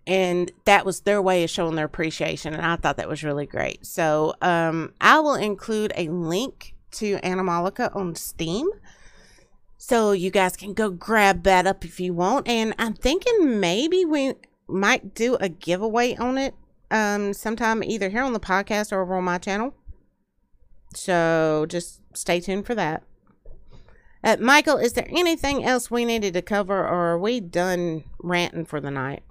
[0.06, 3.46] and that was their way of showing their appreciation and i thought that was really
[3.46, 8.68] great so um, i will include a link to Animallica on steam
[9.84, 12.46] so you guys can go grab that up if you want.
[12.46, 14.34] And I'm thinking maybe we
[14.68, 16.54] might do a giveaway on it
[16.92, 19.74] um sometime either here on the podcast or over on my channel.
[20.94, 23.02] So just stay tuned for that.
[24.24, 28.64] Uh, Michael, is there anything else we needed to cover or are we done ranting
[28.64, 29.22] for the night?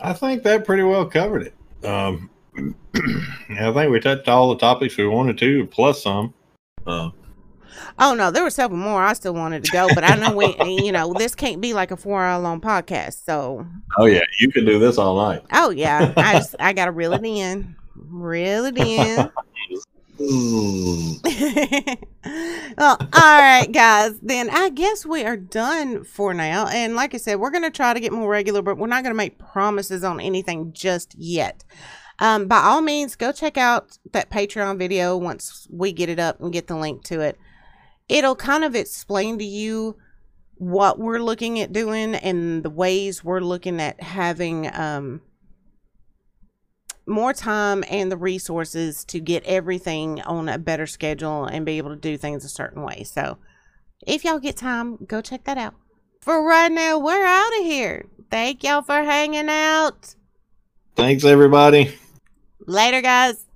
[0.00, 1.84] I think that pretty well covered it.
[1.84, 2.30] Um,
[2.96, 6.34] I think we touched all the topics we wanted to, plus some.
[6.86, 7.10] Uh,
[7.98, 10.56] Oh no, there were several more I still wanted to go, but I know we,
[10.84, 13.24] you know, this can't be like a four hour long podcast.
[13.24, 13.66] So,
[13.98, 15.42] oh yeah, you can do this all night.
[15.52, 19.30] oh yeah, I just I gotta reel it in, reel it in.
[22.76, 24.20] well, all right, guys.
[24.20, 26.66] Then I guess we are done for now.
[26.66, 29.14] And like I said, we're gonna try to get more regular, but we're not gonna
[29.14, 31.64] make promises on anything just yet.
[32.18, 36.38] Um, by all means, go check out that Patreon video once we get it up
[36.38, 37.38] and get the link to it.
[38.10, 39.96] It'll kind of explain to you
[40.56, 45.22] what we're looking at doing and the ways we're looking at having um,
[47.10, 51.90] more time and the resources to get everything on a better schedule and be able
[51.90, 53.02] to do things a certain way.
[53.02, 53.36] So,
[54.06, 55.74] if y'all get time, go check that out.
[56.20, 58.06] For right now, we're out of here.
[58.30, 60.14] Thank y'all for hanging out.
[60.96, 61.94] Thanks, everybody.
[62.66, 63.46] Later, guys.